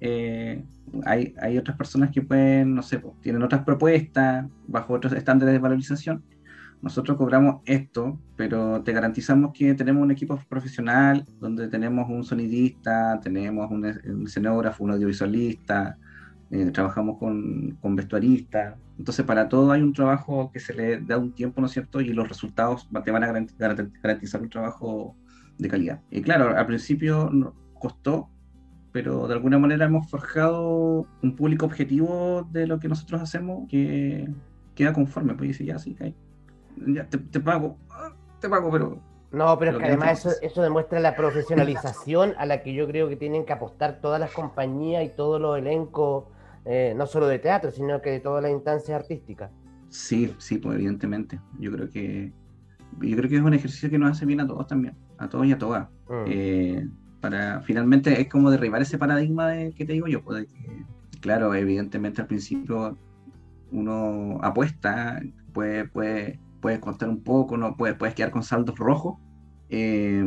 eh, 0.00 0.64
hay, 1.04 1.34
hay 1.40 1.56
otras 1.56 1.76
personas 1.76 2.10
que 2.10 2.20
pueden, 2.20 2.74
no 2.74 2.82
sé, 2.82 2.98
pues, 2.98 3.14
tienen 3.20 3.44
otras 3.44 3.62
propuestas 3.62 4.44
bajo 4.66 4.94
otros 4.94 5.12
estándares 5.12 5.52
de 5.52 5.60
valorización. 5.60 6.24
Nosotros 6.82 7.16
cobramos 7.16 7.62
esto, 7.64 8.18
pero 8.34 8.82
te 8.82 8.92
garantizamos 8.92 9.52
que 9.54 9.72
tenemos 9.74 10.02
un 10.02 10.10
equipo 10.10 10.36
profesional 10.48 11.24
donde 11.38 11.68
tenemos 11.68 12.10
un 12.10 12.24
sonidista, 12.24 13.20
tenemos 13.22 13.70
un, 13.70 13.84
un 13.84 14.26
escenógrafo, 14.26 14.82
un 14.82 14.90
audiovisualista, 14.90 15.96
eh, 16.50 16.72
trabajamos 16.72 17.18
con, 17.18 17.78
con 17.80 17.94
vestuaristas. 17.94 18.74
Entonces, 19.00 19.24
para 19.24 19.48
todo 19.48 19.72
hay 19.72 19.80
un 19.80 19.94
trabajo 19.94 20.50
que 20.52 20.60
se 20.60 20.74
le 20.74 21.00
da 21.00 21.16
un 21.16 21.32
tiempo, 21.32 21.62
¿no 21.62 21.68
es 21.68 21.72
cierto? 21.72 22.02
Y 22.02 22.12
los 22.12 22.28
resultados 22.28 22.86
te 23.02 23.10
van 23.10 23.24
a 23.24 23.28
garanti- 23.32 23.56
garanti- 23.56 23.98
garantizar 24.02 24.42
un 24.42 24.50
trabajo 24.50 25.16
de 25.56 25.68
calidad. 25.70 26.02
Y 26.10 26.20
claro, 26.20 26.54
al 26.54 26.66
principio 26.66 27.30
costó, 27.72 28.28
pero 28.92 29.26
de 29.26 29.32
alguna 29.32 29.58
manera 29.58 29.86
hemos 29.86 30.10
forjado 30.10 31.06
un 31.22 31.34
público 31.34 31.64
objetivo 31.64 32.46
de 32.52 32.66
lo 32.66 32.78
que 32.78 32.88
nosotros 32.88 33.22
hacemos 33.22 33.66
que 33.70 34.28
queda 34.74 34.92
conforme. 34.92 35.32
Pues 35.34 35.48
dice, 35.48 35.64
ya, 35.64 35.78
sí, 35.78 35.96
ya 36.76 37.08
te, 37.08 37.16
te 37.16 37.40
pago, 37.40 37.78
ah, 37.88 38.12
te 38.38 38.50
pago, 38.50 38.70
pero 38.70 38.98
No, 39.32 39.58
pero 39.58 39.70
es 39.70 39.76
que 39.78 39.82
que 39.82 39.88
además 39.88 40.26
eso, 40.26 40.36
eso 40.42 40.60
demuestra 40.60 41.00
la 41.00 41.16
profesionalización 41.16 42.34
a 42.36 42.44
la 42.44 42.62
que 42.62 42.74
yo 42.74 42.86
creo 42.86 43.08
que 43.08 43.16
tienen 43.16 43.46
que 43.46 43.54
apostar 43.54 44.02
todas 44.02 44.20
las 44.20 44.32
compañías 44.32 45.04
y 45.06 45.08
todos 45.08 45.40
los 45.40 45.56
elencos, 45.56 46.24
eh, 46.64 46.94
no 46.96 47.06
solo 47.06 47.26
de 47.26 47.38
teatro, 47.38 47.70
sino 47.70 48.00
que 48.00 48.10
de 48.10 48.20
todas 48.20 48.42
las 48.42 48.52
instancias 48.52 49.00
artísticas. 49.00 49.50
Sí, 49.88 50.34
sí, 50.38 50.58
pues 50.58 50.76
evidentemente. 50.76 51.40
Yo 51.58 51.72
creo 51.72 51.88
que 51.88 52.32
yo 53.00 53.16
creo 53.16 53.30
que 53.30 53.36
es 53.36 53.42
un 53.42 53.54
ejercicio 53.54 53.90
que 53.90 53.98
nos 53.98 54.10
hace 54.10 54.26
bien 54.26 54.40
a 54.40 54.46
todos 54.46 54.66
también, 54.66 54.96
a 55.18 55.28
todos 55.28 55.46
y 55.46 55.52
a 55.52 55.58
todas. 55.58 55.88
Mm. 56.08 56.24
Eh, 56.26 56.88
para 57.20 57.60
finalmente 57.62 58.20
es 58.20 58.28
como 58.28 58.50
derribar 58.50 58.82
ese 58.82 58.98
paradigma 58.98 59.48
de, 59.48 59.72
que 59.72 59.84
te 59.84 59.92
digo 59.92 60.06
yo, 60.06 60.22
pues, 60.22 60.40
de 60.40 60.46
que, 60.46 60.84
claro, 61.20 61.54
evidentemente 61.54 62.20
al 62.20 62.26
principio 62.26 62.96
uno 63.70 64.38
apuesta, 64.42 65.20
puede, 65.52 65.86
puede, 65.86 66.40
puedes 66.60 66.80
contar 66.80 67.08
un 67.08 67.22
poco, 67.22 67.56
no 67.56 67.76
puedes, 67.76 67.96
puedes 67.96 68.14
quedar 68.14 68.30
con 68.30 68.42
saldos 68.42 68.78
rojos, 68.78 69.18
eh, 69.68 70.24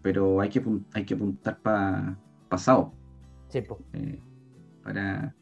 pero 0.00 0.40
hay 0.40 0.48
que, 0.48 0.62
hay 0.94 1.04
que 1.04 1.14
apuntar 1.14 1.58
para 1.60 2.18
pasado. 2.48 2.94
Sí, 3.48 3.60
po. 3.60 3.78
eh, 3.92 4.18
para, 4.82 5.34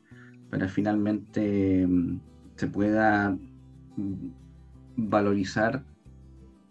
para 0.50 0.68
finalmente 0.68 1.86
mm, 1.86 2.20
se 2.56 2.66
pueda 2.66 3.30
mm, 3.96 4.30
valorizar 4.96 5.82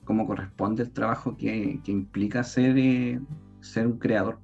como 0.05 0.25
corresponde 0.25 0.83
el 0.83 0.91
trabajo 0.91 1.37
que, 1.37 1.79
que 1.83 1.91
implica 1.91 2.43
ser, 2.43 2.77
eh, 2.77 3.19
ser 3.61 3.87
un 3.87 3.99
creador. 3.99 4.39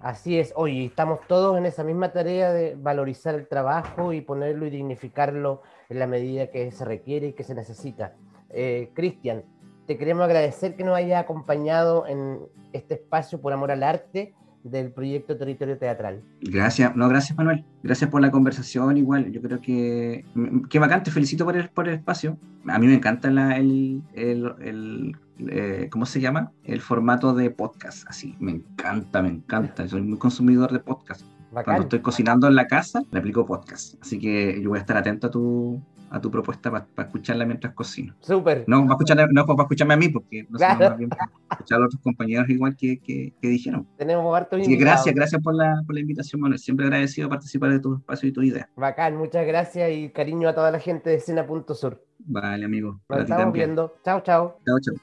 Así 0.00 0.38
es, 0.38 0.52
oye, 0.56 0.84
estamos 0.84 1.20
todos 1.26 1.56
en 1.56 1.66
esa 1.66 1.82
misma 1.82 2.12
tarea 2.12 2.52
de 2.52 2.76
valorizar 2.76 3.34
el 3.34 3.48
trabajo 3.48 4.12
y 4.12 4.20
ponerlo 4.20 4.66
y 4.66 4.70
dignificarlo 4.70 5.62
en 5.88 5.98
la 5.98 6.06
medida 6.06 6.50
que 6.50 6.70
se 6.70 6.84
requiere 6.84 7.28
y 7.28 7.32
que 7.32 7.44
se 7.44 7.54
necesita. 7.54 8.14
Eh, 8.50 8.90
Cristian, 8.94 9.44
te 9.86 9.96
queremos 9.96 10.24
agradecer 10.24 10.76
que 10.76 10.84
nos 10.84 10.96
hayas 10.96 11.22
acompañado 11.22 12.06
en 12.06 12.40
este 12.72 12.94
espacio 12.94 13.40
por 13.40 13.52
amor 13.52 13.70
al 13.70 13.82
arte 13.82 14.34
del 14.70 14.90
proyecto 14.92 15.36
Territorio 15.36 15.78
Teatral. 15.78 16.22
Gracias, 16.40 16.94
no, 16.96 17.08
gracias 17.08 17.36
Manuel. 17.36 17.64
Gracias 17.82 18.10
por 18.10 18.20
la 18.20 18.30
conversación. 18.30 18.96
Igual, 18.96 19.30
yo 19.32 19.40
creo 19.42 19.60
que 19.60 20.24
qué 20.68 20.78
bacán, 20.78 21.02
te 21.02 21.10
felicito 21.10 21.44
por 21.44 21.56
el, 21.56 21.68
por 21.70 21.88
el 21.88 21.94
espacio. 21.94 22.38
A 22.66 22.78
mí 22.78 22.86
me 22.86 22.94
encanta 22.94 23.30
la- 23.30 23.56
el, 23.56 24.02
el, 24.14 24.52
el, 24.60 25.16
eh, 25.48 25.88
¿cómo 25.90 26.04
se 26.06 26.20
llama? 26.20 26.52
El 26.64 26.80
formato 26.80 27.34
de 27.34 27.50
podcast. 27.50 28.04
Así, 28.08 28.34
me 28.40 28.52
encanta, 28.52 29.22
me 29.22 29.28
encanta. 29.28 29.86
Soy 29.88 30.02
muy 30.02 30.18
consumidor 30.18 30.72
de 30.72 30.80
podcast. 30.80 31.22
Cuando 31.64 31.84
estoy 31.84 32.00
cocinando 32.00 32.48
en 32.48 32.54
la 32.54 32.66
casa, 32.66 33.02
le 33.10 33.18
aplico 33.18 33.46
podcast. 33.46 33.94
Así 34.02 34.18
que 34.18 34.60
yo 34.60 34.70
voy 34.70 34.78
a 34.78 34.80
estar 34.80 34.96
atento 34.96 35.28
a 35.28 35.30
tu, 35.30 35.80
a 36.10 36.20
tu 36.20 36.30
propuesta 36.30 36.70
para 36.70 36.86
escucharla 37.08 37.44
mientras 37.44 37.74
cocino. 37.74 38.14
Súper. 38.20 38.64
No 38.66 38.82
para 38.82 38.92
escuchar, 38.94 39.28
no 39.32 39.46
para 39.46 39.62
escucharme 39.62 39.94
a 39.94 39.96
mí, 39.96 40.08
porque 40.08 40.46
no 40.48 40.58
sé, 40.58 40.64
Claro. 40.64 40.88
más 40.90 40.98
bien 40.98 41.10
para 41.10 41.30
escuchar 41.50 41.76
a 41.76 41.80
los 41.80 41.86
otros 41.88 42.02
compañeros 42.02 42.48
igual 42.48 42.76
que, 42.76 42.98
que, 43.00 43.32
que 43.40 43.48
dijeron. 43.48 43.86
Tenemos 43.96 44.36
harto 44.36 44.56
Así 44.56 44.66
que 44.68 44.76
gracias, 44.76 45.14
gracias 45.14 45.42
por 45.42 45.54
la, 45.54 45.82
por 45.86 45.94
la 45.94 46.00
invitación, 46.00 46.40
Manuel. 46.40 46.58
Siempre 46.58 46.86
agradecido 46.86 47.26
de 47.28 47.30
participar 47.30 47.70
de 47.70 47.80
tu 47.80 47.96
espacio 47.96 48.28
y 48.28 48.32
tu 48.32 48.42
idea. 48.42 48.68
Bacán, 48.76 49.16
muchas 49.16 49.46
gracias 49.46 49.90
y 49.92 50.08
cariño 50.10 50.48
a 50.48 50.54
toda 50.54 50.70
la 50.70 50.78
gente 50.78 51.10
de 51.10 51.16
Escena.sur. 51.16 52.02
Vale, 52.18 52.64
amigo. 52.64 53.00
Nos 53.08 53.20
estamos 53.20 53.44
también. 53.44 53.66
viendo. 53.68 53.94
Chao, 54.04 54.20
chao. 54.20 54.58
Chao, 54.66 54.78
chao. 54.80 54.94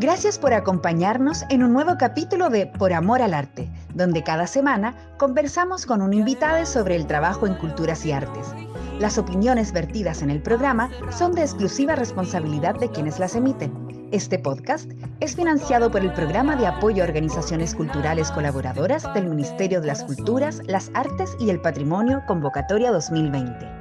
Gracias 0.00 0.38
por 0.38 0.52
acompañarnos 0.54 1.44
en 1.50 1.64
un 1.64 1.72
nuevo 1.72 1.96
capítulo 1.98 2.50
de 2.50 2.66
Por 2.68 2.92
Amor 2.92 3.20
al 3.20 3.34
Arte, 3.34 3.68
donde 3.94 4.22
cada 4.22 4.46
semana 4.46 4.94
conversamos 5.18 5.86
con 5.86 6.02
un 6.02 6.14
invitado 6.14 6.64
sobre 6.66 6.94
el 6.94 7.06
trabajo 7.08 7.48
en 7.48 7.54
culturas 7.54 8.06
y 8.06 8.12
artes. 8.12 8.54
Las 8.98 9.16
opiniones 9.16 9.72
vertidas 9.72 10.22
en 10.22 10.30
el 10.30 10.42
programa 10.42 10.90
son 11.16 11.32
de 11.32 11.42
exclusiva 11.42 11.94
responsabilidad 11.94 12.74
de 12.74 12.90
quienes 12.90 13.20
las 13.20 13.36
emiten. 13.36 13.72
Este 14.10 14.40
podcast 14.40 14.90
es 15.20 15.36
financiado 15.36 15.88
por 15.90 16.00
el 16.00 16.12
Programa 16.14 16.56
de 16.56 16.66
Apoyo 16.66 17.04
a 17.04 17.06
Organizaciones 17.06 17.76
Culturales 17.76 18.32
Colaboradoras 18.32 19.04
del 19.14 19.28
Ministerio 19.28 19.80
de 19.80 19.86
las 19.86 20.02
Culturas, 20.02 20.62
las 20.66 20.90
Artes 20.94 21.36
y 21.38 21.50
el 21.50 21.60
Patrimonio 21.60 22.22
Convocatoria 22.26 22.90
2020. 22.90 23.77